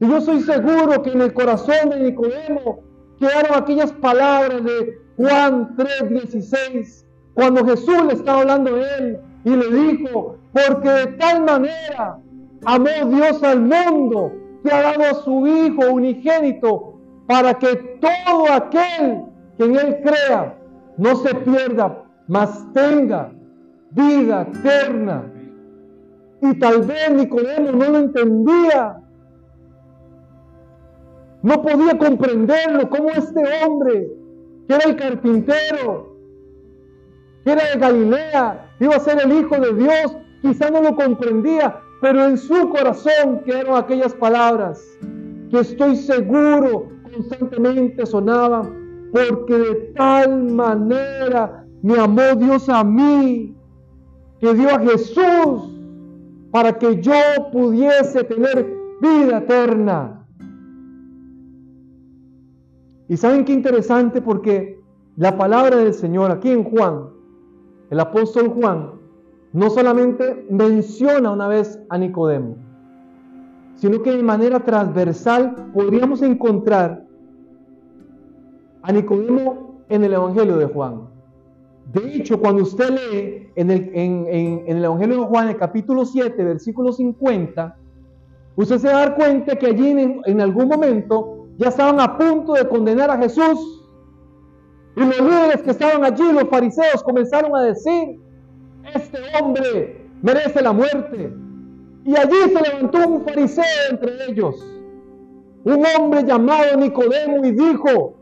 Y 0.01 0.09
yo 0.09 0.21
soy 0.21 0.41
seguro 0.41 1.03
que 1.03 1.11
en 1.11 1.23
el 1.23 1.33
corazón 1.33 1.91
de 1.91 2.01
Nicodemo 2.01 2.81
quedaron 3.19 3.57
aquellas 3.57 3.93
palabras 3.93 4.65
de 4.65 4.99
Juan 5.17 5.77
3:16, 5.77 7.06
cuando 7.37 7.67
Jesús 7.67 8.03
le 8.07 8.15
estaba 8.15 8.41
hablando 8.41 8.75
a 8.75 8.97
él 8.97 9.21
y 9.45 9.51
le 9.51 9.71
dijo, 9.71 10.39
porque 10.53 10.89
de 10.89 11.07
tal 11.19 11.45
manera 11.45 12.19
amó 12.65 12.89
Dios 13.11 13.43
al 13.43 13.61
mundo 13.61 14.33
que 14.65 14.73
ha 14.73 14.81
dado 14.81 15.03
a 15.03 15.15
su 15.23 15.47
Hijo 15.47 15.93
unigénito 15.93 16.99
para 17.27 17.53
que 17.59 17.77
todo 18.01 18.51
aquel 18.51 19.25
que 19.59 19.65
en 19.65 19.77
Él 19.77 20.01
crea 20.03 20.57
no 20.97 21.15
se 21.17 21.35
pierda, 21.35 22.05
mas 22.27 22.67
tenga 22.73 23.31
vida 23.91 24.49
eterna. 24.55 25.31
Y 26.41 26.59
tal 26.59 26.83
vez 26.83 27.13
Nicodemo 27.13 27.73
no 27.73 27.91
lo 27.91 27.99
entendía. 27.99 28.99
No 31.43 31.63
podía 31.63 31.99
comprenderlo, 31.99 32.89
como 32.89 33.11
este 33.11 33.43
hombre, 33.63 34.11
que 34.67 34.75
era 34.75 34.85
el 34.89 34.97
carpintero, 34.97 36.16
era 37.51 37.63
de 37.73 37.79
Galilea, 37.79 38.71
iba 38.81 38.97
a 38.97 39.01
ser 39.01 39.21
el 39.25 39.33
Hijo 39.33 39.57
de 39.59 39.75
Dios, 39.75 40.17
quizá 40.43 40.71
no 40.71 40.83
lo 40.83 40.95
comprendía, 40.95 41.81
pero 42.01 42.25
en 42.25 42.37
su 42.37 42.69
corazón 42.71 43.43
quedaron 43.45 43.77
aquellas 43.77 44.15
palabras 44.15 44.83
que 45.51 45.61
estoy 45.61 45.97
seguro 45.97 46.89
constantemente 47.13 48.05
sonaban, 48.05 49.09
porque 49.13 49.57
de 49.57 49.75
tal 49.97 50.45
manera 50.45 51.65
me 51.83 51.99
amó 51.99 52.35
Dios 52.37 52.69
a 52.69 52.85
mí, 52.85 53.57
que 54.41 54.55
dio 54.55 54.69
a 54.69 54.81
Jesús 54.81 55.73
para 56.51 56.77
que 56.79 57.01
yo 57.01 57.15
pudiese 57.53 58.25
tener 58.25 58.67
vida 59.01 59.39
eterna. 59.39 60.27
Y 63.09 63.17
saben 63.17 63.45
qué 63.45 63.53
interesante 63.53 64.21
porque 64.21 64.81
la 65.17 65.37
palabra 65.37 65.77
del 65.77 65.95
Señor 65.95 66.31
aquí 66.31 66.51
en 66.51 66.65
Juan, 66.65 67.16
el 67.91 68.01
apóstol 68.01 68.49
Juan, 68.49 68.93
no 69.53 69.71
solamente 69.71 70.47
menciona 70.51 71.31
una 71.31 71.49
vez 71.49 71.81
a 71.89 71.99
Nicodemo, 71.99 72.57
sino 73.77 74.03
que 74.03 74.13
de 74.13 74.23
manera 74.23 74.61
transversal 74.61 75.71
podríamos 75.73 76.23
encontrar 76.23 77.05
a 78.83 78.93
Nicodemo 78.93 79.83
en 79.89 80.05
el 80.05 80.13
Evangelio 80.13 80.57
de 80.57 80.67
Juan. 80.67 81.09
De 81.93 82.17
hecho, 82.17 82.41
cuando 82.41 82.63
usted 82.63 82.91
lee 82.91 83.49
en 83.55 83.71
el, 83.71 83.91
el 84.67 84.85
Evangelio 84.85 85.21
de 85.21 85.27
Juan, 85.27 85.49
el 85.49 85.57
capítulo 85.57 86.05
7, 86.05 86.45
versículo 86.45 86.93
50, 86.93 87.77
usted 88.57 88.79
se 88.79 88.93
va 88.93 89.15
cuenta 89.15 89.57
que 89.57 89.67
allí 89.67 89.91
en, 89.91 90.21
en 90.25 90.41
algún 90.41 90.69
momento 90.69 91.47
ya 91.57 91.69
estaban 91.69 92.01
a 92.01 92.19
punto 92.19 92.55
de 92.55 92.69
condenar 92.69 93.11
a 93.11 93.19
Jesús. 93.19 93.86
Y 94.97 95.01
los 95.01 95.21
líderes 95.21 95.63
que 95.63 95.71
estaban 95.73 96.05
allí, 96.05 96.33
los 96.33 96.49
fariseos, 96.49 97.03
comenzaron 97.03 97.55
a 97.55 97.63
decir, 97.63 98.19
este 98.95 99.19
hombre 99.39 100.09
merece 100.23 100.63
la 100.63 100.73
muerte. 100.73 101.33
Y 102.05 102.17
allí 102.17 102.37
se 102.53 102.63
levantó 102.63 103.07
un 103.07 103.25
fariseo 103.25 103.65
entre 103.91 104.31
ellos, 104.31 104.57
un 105.65 105.85
hombre 105.99 106.25
llamado 106.25 106.77
Nicodemo, 106.79 107.45
y 107.45 107.53
dijo, 107.53 108.17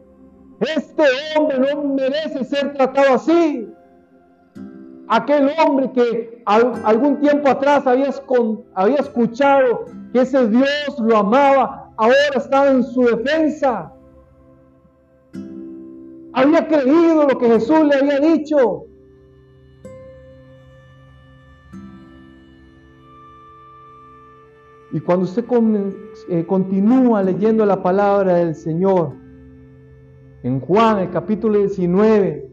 este 0.61 1.03
hombre 1.37 1.59
no 1.61 1.85
merece 1.95 2.45
ser 2.45 2.73
tratado 2.73 3.15
así. 3.15 3.69
Aquel 5.09 5.51
hombre 5.65 5.93
que 5.93 6.43
algún 6.47 7.21
tiempo 7.21 7.49
atrás 7.51 7.87
había, 7.87 8.09
escuchado 8.99 9.85
que 10.13 10.23
ese 10.23 10.49
Dios 10.49 10.99
lo 10.99 11.19
amaba, 11.19 11.93
ahora 11.99 12.17
estaba 12.35 12.69
en 12.69 12.83
su 12.83 13.03
defensa. 13.03 13.93
Había 16.35 16.67
creído 16.67 17.29
lo 17.29 17.39
que 17.39 17.47
Jesús 17.47 17.81
le 17.85 17.95
había 17.95 18.19
dicho. 18.19 18.87
Y 24.93 25.01
cuando 25.01 25.25
usted 25.25 25.45
eh, 26.29 26.45
continúa 26.47 27.23
leyendo 27.23 27.65
la 27.65 27.83
palabra 27.83 28.35
del 28.35 28.55
Señor, 28.55 29.13
en 30.43 30.61
Juan, 30.61 30.99
el 30.99 31.11
capítulo 31.11 31.59
19, 31.59 32.51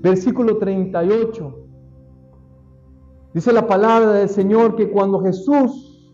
versículo 0.00 0.58
38, 0.58 1.66
dice 3.34 3.52
la 3.52 3.66
palabra 3.66 4.12
del 4.12 4.28
Señor 4.28 4.76
que 4.76 4.90
cuando 4.90 5.20
Jesús 5.20 6.12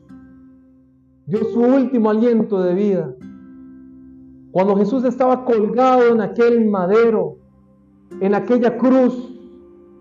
dio 1.26 1.44
su 1.52 1.60
último 1.60 2.10
aliento 2.10 2.62
de 2.62 2.74
vida, 2.74 3.14
cuando 4.54 4.76
Jesús 4.76 5.02
estaba 5.02 5.44
colgado 5.44 6.12
en 6.12 6.20
aquel 6.20 6.64
madero, 6.70 7.38
en 8.20 8.36
aquella 8.36 8.78
cruz, 8.78 9.34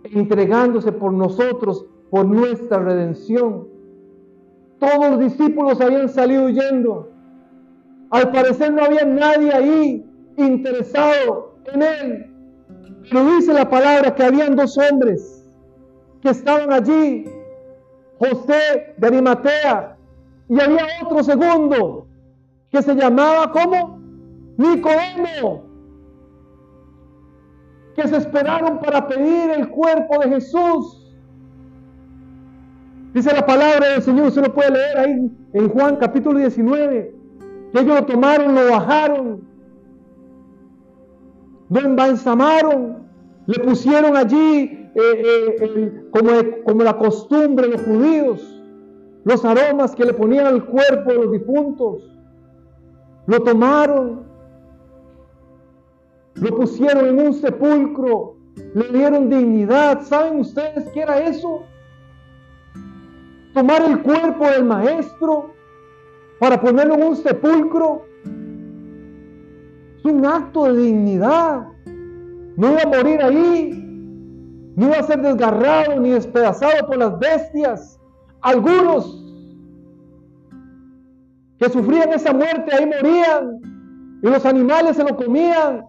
entregándose 0.03 0.91
por 0.91 1.11
nosotros, 1.11 1.87
por 2.11 2.27
nuestra 2.27 2.77
redención, 2.77 3.67
todos 4.77 5.09
los 5.09 5.19
discípulos 5.21 5.81
habían 5.81 6.07
salido 6.07 6.45
huyendo. 6.45 7.09
Al 8.11 8.29
parecer 8.29 8.71
no 8.71 8.83
había 8.83 9.05
nadie 9.05 9.51
ahí 9.51 10.05
interesado 10.37 11.55
en 11.73 11.81
él. 11.81 12.31
Pero 13.09 13.25
dice 13.35 13.53
la 13.53 13.67
palabra 13.67 14.13
que 14.13 14.21
habían 14.21 14.55
dos 14.55 14.77
hombres 14.77 15.49
que 16.21 16.29
estaban 16.29 16.71
allí. 16.71 17.25
José 18.19 18.93
de 18.97 19.07
Arimatea 19.07 19.97
y 20.47 20.61
había 20.61 20.85
otro 21.03 21.23
segundo 21.23 22.05
que 22.69 22.83
se 22.83 22.93
llamaba 22.93 23.51
como 23.51 24.02
Nicodemo 24.57 25.63
que 27.95 28.07
se 28.07 28.17
esperaron 28.17 28.79
para 28.79 29.07
pedir 29.07 29.51
el 29.51 29.69
cuerpo 29.69 30.19
de 30.19 30.29
Jesús 30.29 31.03
Dice 33.13 33.31
la 33.31 33.45
palabra 33.45 33.89
del 33.89 34.01
Señor, 34.01 34.27
usted 34.27 34.41
lo 34.41 34.53
puede 34.55 34.71
leer 34.71 34.97
ahí 34.97 35.31
en 35.53 35.69
Juan 35.69 35.97
capítulo 35.97 36.39
19, 36.39 37.15
que 37.71 37.79
ellos 37.79 37.95
lo 37.95 38.05
tomaron, 38.05 38.55
lo 38.55 38.71
bajaron, 38.71 39.41
lo 41.69 41.79
embalsamaron, 41.79 43.07
le 43.45 43.59
pusieron 43.59 44.17
allí 44.17 44.89
eh, 44.95 45.55
eh, 45.61 46.09
como, 46.09 46.31
como 46.65 46.83
la 46.83 46.97
costumbre 46.97 47.67
de 47.67 47.73
los 47.73 47.83
judíos, 47.83 48.63
los 49.25 49.45
aromas 49.45 49.93
que 49.93 50.05
le 50.05 50.13
ponían 50.15 50.47
al 50.47 50.65
cuerpo 50.65 51.11
de 51.11 51.17
los 51.17 51.31
difuntos. 51.33 52.09
Lo 53.27 53.41
tomaron, 53.43 54.23
lo 56.35 56.55
pusieron 56.55 57.05
en 57.07 57.27
un 57.27 57.33
sepulcro, 57.33 58.35
le 58.73 58.87
dieron 58.89 59.29
dignidad. 59.29 60.01
¿Saben 60.03 60.39
ustedes 60.39 60.89
qué 60.93 61.01
era 61.01 61.19
eso? 61.19 61.63
tomar 63.53 63.83
el 63.83 64.01
cuerpo 64.01 64.45
del 64.49 64.65
maestro 64.65 65.53
para 66.39 66.59
ponerlo 66.59 66.95
en 66.95 67.03
un 67.03 67.15
sepulcro. 67.15 68.05
Es 69.97 70.05
un 70.05 70.25
acto 70.25 70.65
de 70.65 70.81
dignidad. 70.81 71.67
No 72.57 72.71
iba 72.71 72.81
a 72.81 72.87
morir 72.87 73.21
ahí. 73.21 73.79
No 74.75 74.87
iba 74.87 74.97
a 74.97 75.03
ser 75.03 75.21
desgarrado 75.21 75.99
ni 75.99 76.09
despedazado 76.09 76.87
por 76.87 76.97
las 76.97 77.17
bestias. 77.19 77.99
Algunos 78.41 79.19
que 81.59 81.69
sufrían 81.69 82.11
esa 82.11 82.33
muerte 82.33 82.75
ahí 82.75 82.85
morían 82.85 83.61
y 84.21 84.27
los 84.27 84.45
animales 84.45 84.97
se 84.97 85.03
lo 85.03 85.15
comían. 85.15 85.85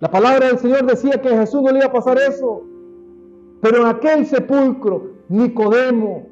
La 0.00 0.10
palabra 0.10 0.48
del 0.48 0.58
Señor 0.58 0.84
decía 0.84 1.20
que 1.22 1.30
Jesús 1.30 1.62
no 1.62 1.72
le 1.72 1.78
iba 1.78 1.86
a 1.86 1.92
pasar 1.92 2.18
eso. 2.18 2.62
Pero 3.62 3.82
en 3.82 3.86
aquel 3.86 4.26
sepulcro, 4.26 5.12
Nicodemo 5.28 6.26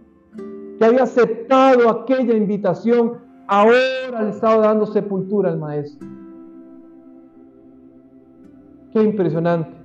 que 0.79 0.85
había 0.85 1.05
aceptado 1.05 1.89
aquella 1.89 2.35
invitación, 2.35 3.19
ahora 3.47 4.23
le 4.23 4.31
estaba 4.31 4.67
dando 4.67 4.87
sepultura 4.87 5.51
al 5.51 5.59
maestro. 5.59 6.09
Qué 8.93 9.03
impresionante 9.03 9.77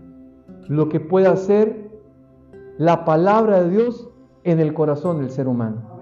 lo 0.68 0.90
que 0.90 1.00
puede 1.00 1.28
hacer 1.28 1.90
la 2.78 3.06
palabra 3.06 3.64
de 3.64 3.70
Dios 3.70 4.10
en 4.44 4.60
el 4.60 4.74
corazón 4.74 5.20
del 5.20 5.30
ser 5.30 5.48
humano. 5.48 6.02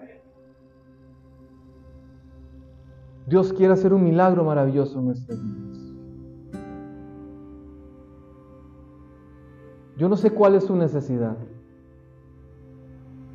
Dios 3.26 3.52
quiere 3.52 3.74
hacer 3.74 3.94
un 3.94 4.04
milagro 4.04 4.44
maravilloso 4.46 5.00
en 5.00 5.06
nuestras 5.08 5.42
vidas. 5.42 5.67
Yo 9.98 10.08
no 10.08 10.16
sé 10.16 10.32
cuál 10.32 10.56
es 10.56 10.64
su 10.64 10.76
necesidad. 10.76 11.36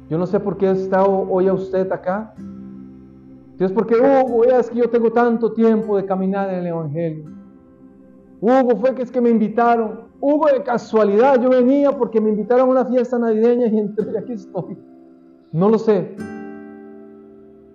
Yo 0.09 0.19
no 0.19 0.27
sé 0.27 0.39
por 0.39 0.57
qué 0.57 0.71
está 0.71 1.05
hoy 1.05 1.49
a 1.49 1.55
usted 1.55 1.91
acá. 1.91 2.35
Si 3.57 3.65
es 3.65 3.73
porque, 3.73 3.95
Hugo, 3.97 4.45
es 4.45 4.71
que 4.71 4.79
yo 4.79 4.91
tengo 4.91 5.11
tanto 5.11 5.53
tiempo 5.53 5.97
de 5.97 6.05
caminar 6.05 6.51
en 6.51 6.61
el 6.61 6.67
Evangelio. 6.69 7.25
Hugo, 8.41 8.77
fue 8.77 8.95
que 8.95 9.03
es 9.03 9.11
que 9.11 9.21
me 9.21 9.31
invitaron. 9.31 10.13
Hugo, 10.21 10.47
de 10.47 10.63
casualidad, 10.63 11.41
yo 11.41 11.51
venía 11.51 11.91
porque 11.97 12.21
me 12.21 12.31
invitaron 12.31 12.69
a 12.69 12.71
una 12.71 12.85
fiesta 12.85 13.19
navideña 13.19 13.67
y 13.67 13.79
entré, 13.79 14.17
aquí 14.19 14.33
estoy. 14.33 14.79
No 15.51 15.69
lo 15.69 15.79
sé. 15.79 16.15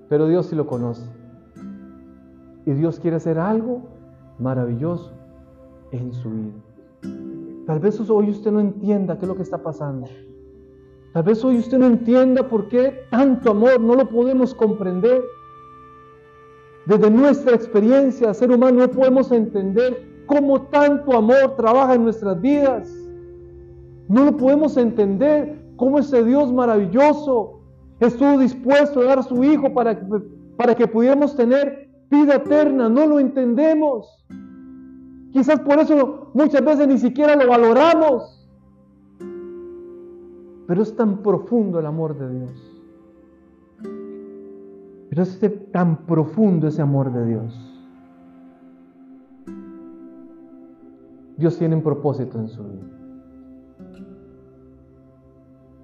Pero 0.09 0.27
Dios 0.27 0.45
sí 0.45 0.55
lo 0.55 0.65
conoce. 0.65 1.09
Y 2.65 2.71
Dios 2.71 2.99
quiere 2.99 3.17
hacer 3.17 3.37
algo 3.37 3.81
maravilloso 4.39 5.11
en 5.91 6.13
su 6.13 6.29
vida. 6.29 6.53
Tal 7.67 7.79
vez 7.79 7.99
hoy 8.09 8.29
usted 8.29 8.49
no 8.49 8.61
entienda 8.61 9.17
qué 9.17 9.25
es 9.25 9.27
lo 9.27 9.35
que 9.35 9.43
está 9.43 9.61
pasando. 9.61 10.07
Tal 11.11 11.23
vez 11.23 11.43
hoy 11.43 11.57
usted 11.57 11.77
no 11.77 11.87
entienda 11.87 12.47
por 12.47 12.69
qué 12.69 13.05
tanto 13.11 13.51
amor 13.51 13.81
no 13.81 13.93
lo 13.95 14.07
podemos 14.07 14.53
comprender. 14.53 15.21
Desde 16.85 17.11
nuestra 17.11 17.53
experiencia 17.53 18.33
ser 18.33 18.51
humano 18.51 18.79
no 18.79 18.89
podemos 18.89 19.33
entender 19.33 20.23
cómo 20.27 20.61
tanto 20.67 21.11
amor 21.11 21.57
trabaja 21.57 21.95
en 21.95 22.05
nuestras 22.05 22.39
vidas. 22.39 22.89
No 24.07 24.23
lo 24.23 24.37
podemos 24.37 24.77
entender 24.77 25.61
cómo 25.75 25.99
ese 25.99 26.23
Dios 26.23 26.53
maravilloso 26.53 27.59
estuvo 27.99 28.37
dispuesto 28.37 29.01
a 29.01 29.03
dar 29.03 29.19
a 29.19 29.23
su 29.23 29.43
Hijo 29.43 29.73
para, 29.73 29.99
para 30.55 30.73
que 30.73 30.87
pudiéramos 30.87 31.35
tener 31.35 31.89
vida 32.09 32.35
eterna. 32.35 32.87
No 32.87 33.05
lo 33.07 33.19
entendemos. 33.19 34.25
Quizás 35.31 35.59
por 35.59 35.79
eso 35.79 36.31
muchas 36.33 36.63
veces 36.63 36.87
ni 36.87 36.97
siquiera 36.97 37.35
lo 37.35 37.47
valoramos. 37.47 38.33
Pero 40.67 40.81
es 40.81 40.95
tan 40.95 41.21
profundo 41.23 41.79
el 41.79 41.85
amor 41.85 42.17
de 42.17 42.39
Dios. 42.39 42.83
Pero 45.09 45.23
es 45.23 45.39
tan 45.71 46.05
profundo 46.05 46.67
ese 46.67 46.81
amor 46.81 47.11
de 47.11 47.25
Dios. 47.25 47.73
Dios 51.37 51.57
tiene 51.57 51.75
un 51.75 51.83
propósito 51.83 52.39
en 52.39 52.49
su 52.49 52.63
vida. 52.63 52.83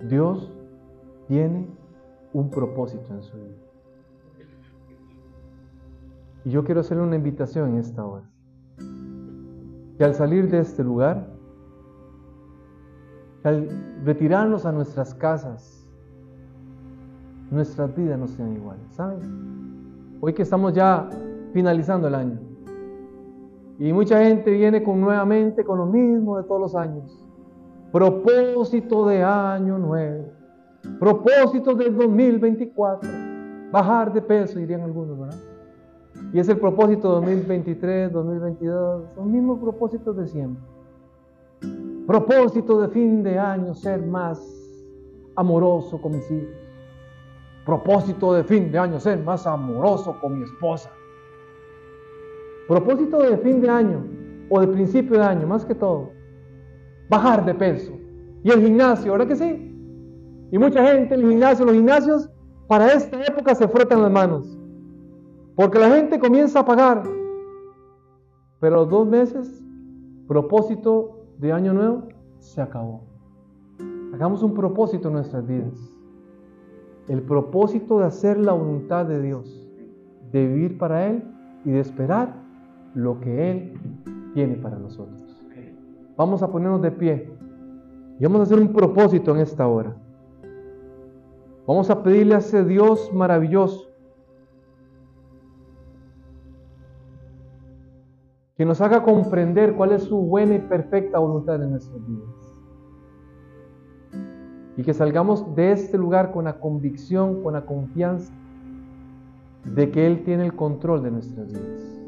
Dios 0.09 0.51
tiene 1.27 1.67
un 2.33 2.49
propósito 2.49 3.13
en 3.13 3.23
su 3.23 3.37
vida. 3.37 3.55
Y 6.45 6.49
yo 6.49 6.63
quiero 6.65 6.81
hacerle 6.81 7.03
una 7.03 7.15
invitación 7.15 7.69
en 7.69 7.77
esta 7.77 8.05
hora 8.05 8.32
que 9.97 10.03
al 10.03 10.13
salir 10.13 10.49
de 10.49 10.59
este 10.59 10.83
lugar, 10.83 11.27
al 13.43 13.69
retirarnos 14.03 14.65
a 14.65 14.71
nuestras 14.71 15.13
casas, 15.13 15.87
nuestras 17.51 17.95
vidas 17.95 18.17
no 18.17 18.27
sean 18.27 18.53
iguales. 18.53 18.83
¿Saben? 18.91 20.17
Hoy 20.21 20.33
que 20.33 20.43
estamos 20.43 20.73
ya 20.73 21.09
finalizando 21.53 22.07
el 22.07 22.15
año 22.15 22.39
y 23.79 23.91
mucha 23.91 24.23
gente 24.23 24.51
viene 24.51 24.83
con 24.83 25.01
nuevamente 25.01 25.63
con 25.63 25.77
lo 25.77 25.85
mismo 25.85 26.37
de 26.37 26.43
todos 26.43 26.61
los 26.61 26.75
años. 26.75 27.19
Propósito 27.91 29.05
de 29.07 29.23
año 29.23 29.77
nuevo. 29.77 30.25
Propósito 30.99 31.73
del 31.75 31.95
2024. 31.95 33.09
Bajar 33.71 34.13
de 34.13 34.21
peso, 34.21 34.59
dirían 34.59 34.81
algunos, 34.81 35.19
¿verdad? 35.19 35.37
Y 36.33 36.39
es 36.39 36.49
el 36.49 36.57
propósito 36.57 37.09
2023, 37.09 38.11
2022, 38.11 39.03
son 39.13 39.23
los 39.23 39.25
mismos 39.27 39.59
propósitos 39.59 40.17
de 40.17 40.27
siempre. 40.27 40.63
Propósito 42.07 42.81
de 42.81 42.87
fin 42.89 43.21
de 43.21 43.37
año, 43.37 43.75
ser 43.75 44.01
más 44.01 44.41
amoroso 45.35 46.01
con 46.01 46.13
mis 46.13 46.31
hijos. 46.31 46.49
Propósito 47.67 48.33
de 48.33 48.43
fin 48.43 48.71
de 48.71 48.79
año, 48.79 48.99
ser 48.99 49.23
más 49.23 49.45
amoroso 49.45 50.17
con 50.19 50.39
mi 50.39 50.43
esposa. 50.45 50.89
Propósito 52.67 53.19
de 53.19 53.37
fin 53.37 53.61
de 53.61 53.69
año 53.69 54.03
o 54.49 54.59
de 54.59 54.67
principio 54.67 55.19
de 55.19 55.25
año, 55.25 55.45
más 55.45 55.63
que 55.63 55.75
todo, 55.75 56.09
bajar 57.09 57.45
de 57.45 57.53
peso. 57.53 57.93
Y 58.43 58.49
el 58.49 58.59
gimnasio, 58.59 59.11
¿verdad 59.11 59.27
que 59.27 59.35
sí? 59.35 59.69
Y 60.51 60.57
mucha 60.57 60.83
gente, 60.91 61.13
el 61.13 61.29
gimnasio, 61.29 61.63
los 61.63 61.75
gimnasios, 61.75 62.27
para 62.67 62.91
esta 62.91 63.21
época 63.23 63.53
se 63.53 63.67
frotan 63.67 64.01
las 64.01 64.11
manos. 64.11 64.57
Porque 65.55 65.79
la 65.79 65.89
gente 65.89 66.19
comienza 66.19 66.61
a 66.61 66.65
pagar. 66.65 67.03
Pero 68.59 68.75
los 68.77 68.89
dos 68.89 69.07
meses, 69.07 69.63
propósito 70.27 71.25
de 71.37 71.51
año 71.51 71.73
nuevo, 71.73 72.07
se 72.39 72.61
acabó. 72.61 73.01
Hagamos 74.13 74.41
un 74.41 74.53
propósito 74.53 75.09
en 75.09 75.15
nuestras 75.15 75.45
vidas. 75.45 75.73
El 77.07 77.21
propósito 77.21 77.99
de 77.99 78.05
hacer 78.05 78.37
la 78.39 78.53
voluntad 78.53 79.05
de 79.05 79.21
Dios, 79.21 79.69
de 80.31 80.47
vivir 80.47 80.77
para 80.77 81.07
Él 81.07 81.23
y 81.65 81.71
de 81.71 81.79
esperar 81.79 82.33
lo 82.95 83.19
que 83.19 83.51
Él 83.51 83.73
tiene 84.33 84.55
para 84.55 84.77
nosotros. 84.77 85.21
Vamos 86.15 86.43
a 86.43 86.51
ponernos 86.51 86.81
de 86.81 86.91
pie 86.91 87.31
y 88.19 88.23
vamos 88.23 88.39
a 88.39 88.43
hacer 88.43 88.59
un 88.59 88.71
propósito 88.71 89.31
en 89.31 89.41
esta 89.41 89.67
hora. 89.67 89.95
Vamos 91.67 91.89
a 91.89 92.03
pedirle 92.03 92.35
a 92.35 92.37
ese 92.37 92.63
Dios 92.63 93.11
maravilloso 93.13 93.92
que 98.55 98.65
nos 98.65 98.81
haga 98.81 99.03
comprender 99.03 99.75
cuál 99.75 99.93
es 99.93 100.03
su 100.03 100.17
buena 100.17 100.55
y 100.55 100.59
perfecta 100.59 101.19
voluntad 101.19 101.61
en 101.61 101.71
nuestras 101.71 101.99
vidas. 102.07 102.29
Y 104.77 104.83
que 104.83 104.93
salgamos 104.93 105.55
de 105.55 105.71
este 105.71 105.97
lugar 105.97 106.31
con 106.31 106.45
la 106.45 106.59
convicción, 106.59 107.41
con 107.43 107.53
la 107.53 107.65
confianza 107.65 108.33
de 109.65 109.91
que 109.91 110.05
Él 110.05 110.23
tiene 110.23 110.45
el 110.45 110.55
control 110.55 111.03
de 111.03 111.11
nuestras 111.11 111.51
vidas. 111.51 111.99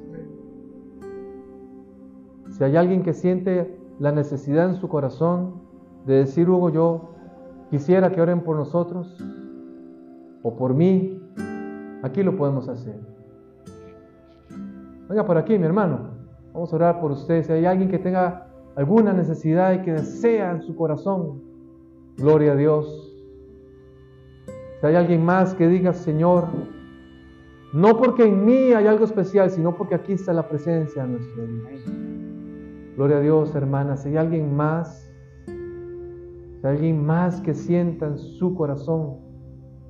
Si 2.52 2.64
hay 2.64 2.76
alguien 2.76 3.04
que 3.04 3.14
siente 3.14 3.78
la 4.00 4.12
necesidad 4.12 4.70
en 4.70 4.76
su 4.76 4.88
corazón 4.88 5.62
de 6.06 6.16
decir, 6.16 6.50
Hugo, 6.50 6.70
yo 6.70 7.10
quisiera 7.70 8.12
que 8.12 8.22
oren 8.22 8.42
por 8.42 8.56
nosotros 8.56 9.18
o 10.44 10.56
por 10.56 10.74
mí, 10.74 11.22
aquí 12.04 12.24
lo 12.24 12.38
podemos 12.38 12.70
hacer. 12.70 13.00
Venga 15.10 15.26
por 15.26 15.38
aquí, 15.38 15.58
mi 15.58 15.66
hermano. 15.66 16.15
Vamos 16.56 16.72
a 16.72 16.78
orar 16.78 17.02
por 17.02 17.12
ustedes. 17.12 17.48
Si 17.48 17.52
hay 17.52 17.66
alguien 17.66 17.90
que 17.90 18.00
tenga 18.00 18.48
alguna 18.78 19.12
necesidad 19.12 19.74
y 19.74 19.82
que 19.82 19.92
desea 19.92 20.52
en 20.52 20.62
su 20.62 20.74
corazón, 20.74 21.42
gloria 22.16 22.54
a 22.54 22.56
Dios. 22.56 23.14
Si 24.80 24.88
hay 24.88 24.96
alguien 24.96 25.26
más 25.26 25.54
que 25.54 25.68
diga, 25.68 25.92
Señor, 25.92 26.46
no 27.74 27.98
porque 27.98 28.24
en 28.24 28.46
mí 28.46 28.72
hay 28.72 28.88
algo 28.88 29.04
especial, 29.04 29.50
sino 29.50 29.76
porque 29.76 29.96
aquí 29.96 30.14
está 30.14 30.32
la 30.32 30.48
presencia 30.48 31.04
de 31.04 31.10
nuestro 31.10 31.46
Dios. 31.46 31.84
Gloria 32.96 33.18
a 33.18 33.20
Dios, 33.20 33.54
hermanas. 33.54 34.04
Si 34.04 34.10
hay 34.10 34.16
alguien 34.16 34.56
más, 34.56 35.14
si 35.46 36.68
hay 36.68 36.74
alguien 36.74 37.06
más 37.06 37.42
que 37.42 37.54
sienta 37.54 38.08
en 38.08 38.18
su 38.18 38.56
corazón 38.56 39.18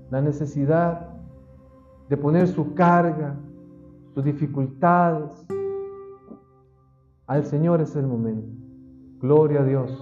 la 0.10 0.19
necesidad 0.19 1.10
de 2.10 2.17
poner 2.17 2.47
su 2.47 2.73
carga, 2.73 3.36
sus 4.15 4.23
dificultades, 4.23 5.45
al 7.28 7.45
Señor 7.45 7.82
es 7.82 7.95
el 7.95 8.07
momento. 8.07 8.47
Gloria 9.19 9.61
a 9.61 9.63
Dios. 9.63 9.97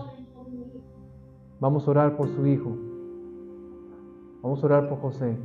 Vamos 1.59 1.87
a 1.87 1.91
orar 1.91 2.17
por 2.17 2.27
su 2.27 2.45
Hijo. 2.45 2.75
Vamos 4.41 4.61
a 4.61 4.65
orar 4.65 4.89
por 4.89 4.99
José. 4.99 5.37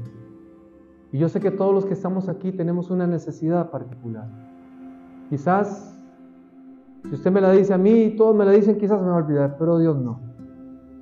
Y 1.13 1.19
yo 1.19 1.29
sé 1.29 1.41
que 1.41 1.53
todos 1.53 1.73
los 1.73 1.87
que 1.87 1.95
estamos 1.95 2.29
aquí 2.29 2.51
tenemos 2.51 2.91
una 2.91 3.07
necesidad 3.07 3.71
particular. 3.71 4.29
Quizás, 5.31 5.97
si 7.05 7.15
usted 7.15 7.31
me 7.31 7.41
la 7.41 7.53
dice 7.53 7.73
a 7.73 7.79
mí, 7.79 8.15
todos 8.17 8.35
me 8.35 8.45
la 8.45 8.51
dicen, 8.51 8.77
quizás 8.77 9.01
me 9.01 9.09
va 9.09 9.15
a 9.15 9.19
olvidar, 9.19 9.57
pero 9.59 9.79
Dios 9.79 9.97
no. 9.97 10.19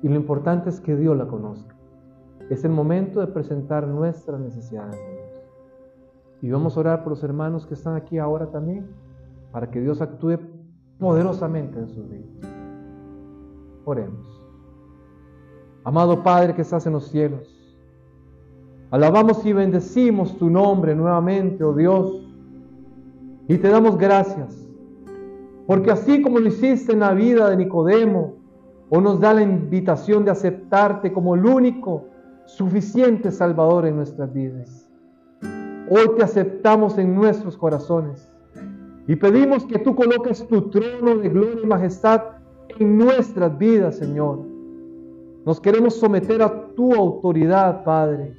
Y 0.03 0.09
lo 0.09 0.15
importante 0.15 0.69
es 0.69 0.79
que 0.79 0.95
Dios 0.95 1.17
la 1.17 1.25
conozca. 1.25 1.75
Es 2.49 2.63
el 2.63 2.71
momento 2.71 3.19
de 3.19 3.27
presentar 3.27 3.87
nuestras 3.87 4.39
necesidades 4.39 4.93
a 4.93 4.97
Dios. 4.97 5.27
Y 6.43 6.51
vamos 6.51 6.77
a 6.77 6.81
orar 6.81 7.03
por 7.03 7.13
los 7.13 7.23
hermanos 7.23 7.65
que 7.65 7.73
están 7.73 7.95
aquí 7.95 8.19
ahora 8.19 8.51
también, 8.51 8.87
para 9.51 9.71
que 9.71 9.81
Dios 9.81 10.01
actúe 10.01 10.37
poderosamente 10.99 11.79
en 11.79 11.87
sus 11.89 12.09
vidas. 12.09 12.51
Oremos. 13.85 14.41
Amado 15.83 16.21
Padre 16.23 16.53
que 16.53 16.61
estás 16.61 16.85
en 16.85 16.93
los 16.93 17.07
cielos, 17.07 17.57
Alabamos 18.89 19.45
y 19.45 19.51
bendecimos 19.51 20.37
tu 20.37 20.49
nombre 20.49 20.95
nuevamente, 20.95 21.61
oh 21.61 21.73
Dios. 21.73 22.25
Y 23.49 23.57
te 23.57 23.67
damos 23.67 23.97
gracias. 23.97 24.65
Porque 25.65 25.91
así 25.91 26.21
como 26.21 26.39
lo 26.39 26.47
hiciste 26.47 26.93
en 26.93 27.01
la 27.01 27.13
vida 27.13 27.49
de 27.49 27.57
Nicodemo, 27.57 28.35
o 28.89 29.01
nos 29.01 29.19
da 29.19 29.33
la 29.33 29.41
invitación 29.41 30.23
de 30.23 30.31
aceptarte 30.31 31.11
como 31.11 31.35
el 31.35 31.45
único 31.45 32.05
suficiente 32.45 33.29
Salvador 33.31 33.85
en 33.85 33.97
nuestras 33.97 34.31
vidas. 34.31 34.89
Hoy 35.89 36.15
te 36.15 36.23
aceptamos 36.23 36.97
en 36.97 37.13
nuestros 37.13 37.57
corazones 37.57 38.29
y 39.07 39.15
pedimos 39.15 39.65
que 39.65 39.79
tú 39.79 39.95
coloques 39.95 40.45
tu 40.47 40.69
trono 40.69 41.17
de 41.17 41.29
gloria 41.29 41.61
y 41.63 41.65
majestad 41.65 42.21
en 42.77 42.97
nuestras 42.97 43.57
vidas, 43.57 43.97
Señor. 43.97 44.39
Nos 45.45 45.61
queremos 45.61 45.95
someter 45.95 46.41
a 46.41 46.67
tu 46.75 46.93
autoridad, 46.93 47.85
Padre. 47.85 48.33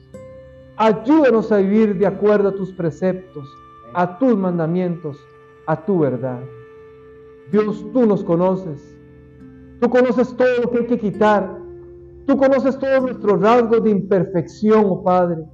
Ayúdanos 0.76 1.50
a 1.50 1.56
vivir 1.56 1.98
de 1.98 2.06
acuerdo 2.06 2.50
a 2.50 2.54
tus 2.54 2.70
preceptos, 2.72 3.48
a 3.94 4.18
tus 4.18 4.36
mandamientos, 4.36 5.18
a 5.66 5.86
tu 5.86 6.00
verdad. 6.00 6.40
Dios, 7.50 7.84
tú 7.94 8.04
nos 8.04 8.22
conoces. 8.22 8.94
Tú 9.80 9.88
conoces 9.88 10.36
todo 10.36 10.64
lo 10.64 10.70
que 10.70 10.78
hay 10.80 10.86
que 10.86 10.98
quitar. 10.98 11.58
Tú 12.26 12.36
conoces 12.36 12.78
todos 12.78 13.02
nuestros 13.04 13.40
rasgos 13.40 13.82
de 13.84 13.90
imperfección, 13.90 14.84
oh 14.86 15.02
Padre. 15.02 15.44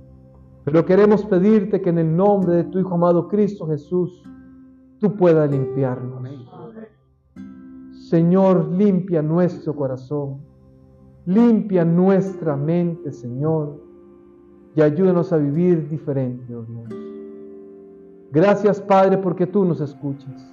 Pero 0.64 0.84
queremos 0.84 1.24
pedirte 1.24 1.80
que 1.80 1.90
en 1.90 1.98
el 1.98 2.16
nombre 2.16 2.56
de 2.56 2.64
tu 2.64 2.80
Hijo 2.80 2.94
amado 2.94 3.28
Cristo 3.28 3.68
Jesús, 3.68 4.24
tú 5.04 5.14
puedas 5.16 5.50
limpiarnos. 5.50 6.22
Señor, 8.08 8.68
limpia 8.70 9.20
nuestro 9.20 9.76
corazón. 9.76 10.38
Limpia 11.26 11.84
nuestra 11.84 12.56
mente, 12.56 13.12
Señor. 13.12 13.82
Y 14.74 14.80
ayúdanos 14.80 15.30
a 15.30 15.36
vivir 15.36 15.90
diferente, 15.90 16.54
oh 16.54 16.62
Dios. 16.62 16.88
Gracias, 18.32 18.80
Padre, 18.80 19.18
porque 19.18 19.46
tú 19.46 19.66
nos 19.66 19.82
escuchas. 19.82 20.50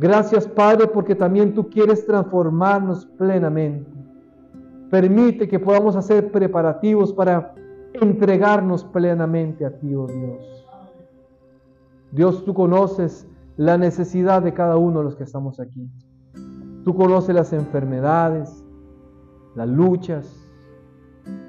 Gracias, 0.00 0.48
Padre, 0.48 0.88
porque 0.88 1.14
también 1.14 1.54
tú 1.54 1.70
quieres 1.70 2.04
transformarnos 2.04 3.06
plenamente. 3.06 3.88
Permite 4.90 5.46
que 5.46 5.60
podamos 5.60 5.94
hacer 5.94 6.32
preparativos 6.32 7.12
para 7.12 7.54
entregarnos 7.92 8.82
plenamente 8.82 9.64
a 9.64 9.70
ti, 9.78 9.94
oh 9.94 10.08
Dios. 10.08 10.66
Dios, 12.10 12.44
tú 12.44 12.52
conoces 12.52 13.28
la 13.60 13.76
necesidad 13.76 14.40
de 14.40 14.54
cada 14.54 14.78
uno 14.78 15.00
de 15.00 15.04
los 15.04 15.16
que 15.16 15.24
estamos 15.24 15.60
aquí. 15.60 15.86
Tú 16.82 16.94
conoces 16.94 17.34
las 17.34 17.52
enfermedades, 17.52 18.64
las 19.54 19.68
luchas, 19.68 20.34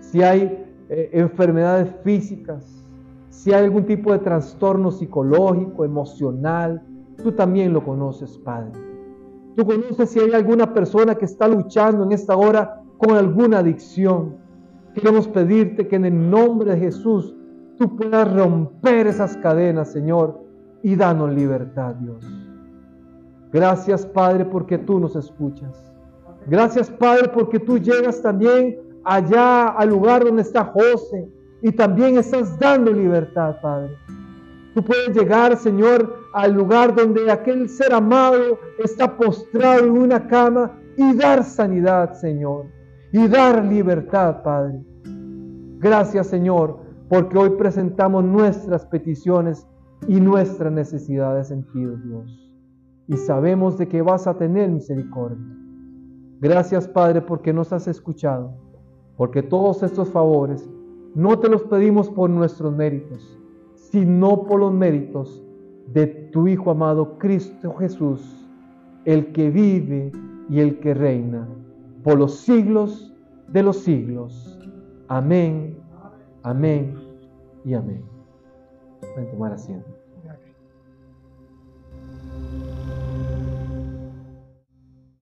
si 0.01 0.21
hay 0.21 0.61
eh, 0.89 1.09
enfermedades 1.13 1.95
físicas, 2.03 2.83
si 3.29 3.53
hay 3.53 3.63
algún 3.63 3.85
tipo 3.85 4.11
de 4.11 4.19
trastorno 4.19 4.91
psicológico, 4.91 5.85
emocional, 5.85 6.85
tú 7.23 7.31
también 7.31 7.71
lo 7.71 7.81
conoces, 7.81 8.37
Padre. 8.39 8.73
Tú 9.55 9.65
conoces 9.65 10.09
si 10.09 10.19
hay 10.19 10.33
alguna 10.33 10.73
persona 10.73 11.15
que 11.15 11.23
está 11.23 11.47
luchando 11.47 12.03
en 12.03 12.11
esta 12.11 12.35
hora 12.35 12.83
con 12.97 13.11
alguna 13.11 13.59
adicción. 13.59 14.35
Queremos 14.93 15.29
pedirte 15.29 15.87
que 15.87 15.95
en 15.95 16.03
el 16.03 16.29
nombre 16.29 16.71
de 16.71 16.77
Jesús 16.77 17.33
tú 17.77 17.95
puedas 17.95 18.35
romper 18.35 19.07
esas 19.07 19.37
cadenas, 19.37 19.93
Señor, 19.93 20.50
y 20.83 20.95
danos 20.95 21.33
libertad, 21.33 21.95
Dios. 21.95 22.25
Gracias, 23.51 24.05
Padre, 24.05 24.45
porque 24.45 24.77
tú 24.77 24.99
nos 24.99 25.15
escuchas. 25.15 25.91
Gracias, 26.47 26.89
Padre, 26.89 27.29
porque 27.29 27.59
tú 27.59 27.77
llegas 27.77 28.21
también 28.21 28.77
allá 29.03 29.67
al 29.67 29.89
lugar 29.89 30.23
donde 30.23 30.41
está 30.41 30.65
José 30.65 31.29
y 31.61 31.71
también 31.71 32.17
estás 32.17 32.57
dando 32.59 32.91
libertad, 32.91 33.57
Padre. 33.61 33.95
Tú 34.73 34.83
puedes 34.83 35.15
llegar, 35.15 35.55
Señor, 35.57 36.15
al 36.33 36.53
lugar 36.53 36.95
donde 36.95 37.29
aquel 37.29 37.67
ser 37.67 37.93
amado 37.93 38.57
está 38.79 39.17
postrado 39.17 39.85
en 39.85 39.91
una 39.91 40.27
cama 40.27 40.71
y 40.95 41.13
dar 41.15 41.43
sanidad, 41.43 42.13
Señor, 42.13 42.67
y 43.11 43.27
dar 43.27 43.65
libertad, 43.65 44.41
Padre. 44.43 44.81
Gracias, 45.79 46.27
Señor, 46.27 46.79
porque 47.09 47.37
hoy 47.37 47.49
presentamos 47.51 48.23
nuestras 48.23 48.85
peticiones 48.85 49.67
y 50.07 50.19
nuestras 50.19 50.71
necesidades 50.71 51.51
en 51.51 51.63
ti, 51.63 51.85
Dios. 51.85 52.51
Y 53.07 53.17
sabemos 53.17 53.77
de 53.77 53.87
que 53.87 54.01
vas 54.01 54.27
a 54.27 54.37
tener 54.37 54.69
misericordia. 54.69 55.45
Gracias, 56.39 56.87
Padre, 56.87 57.21
porque 57.21 57.53
nos 57.53 57.71
has 57.71 57.87
escuchado, 57.87 58.53
porque 59.17 59.43
todos 59.43 59.83
estos 59.83 60.09
favores 60.09 60.67
no 61.13 61.37
te 61.39 61.49
los 61.49 61.63
pedimos 61.63 62.09
por 62.09 62.29
nuestros 62.29 62.75
méritos, 62.75 63.37
sino 63.75 64.43
por 64.45 64.59
los 64.59 64.73
méritos 64.73 65.43
de 65.93 66.07
tu 66.07 66.47
Hijo 66.47 66.71
amado 66.71 67.17
Cristo 67.17 67.75
Jesús, 67.75 68.47
el 69.05 69.31
que 69.33 69.49
vive 69.49 70.11
y 70.49 70.59
el 70.59 70.79
que 70.79 70.93
reina 70.93 71.47
por 72.03 72.17
los 72.17 72.37
siglos 72.37 73.13
de 73.47 73.63
los 73.63 73.77
siglos. 73.77 74.59
Amén, 75.07 75.77
amén 76.43 76.97
y 77.63 77.73
amén. 77.73 78.10
Pueden 79.13 79.29
tomar 79.29 79.53
asiento. 79.53 80.00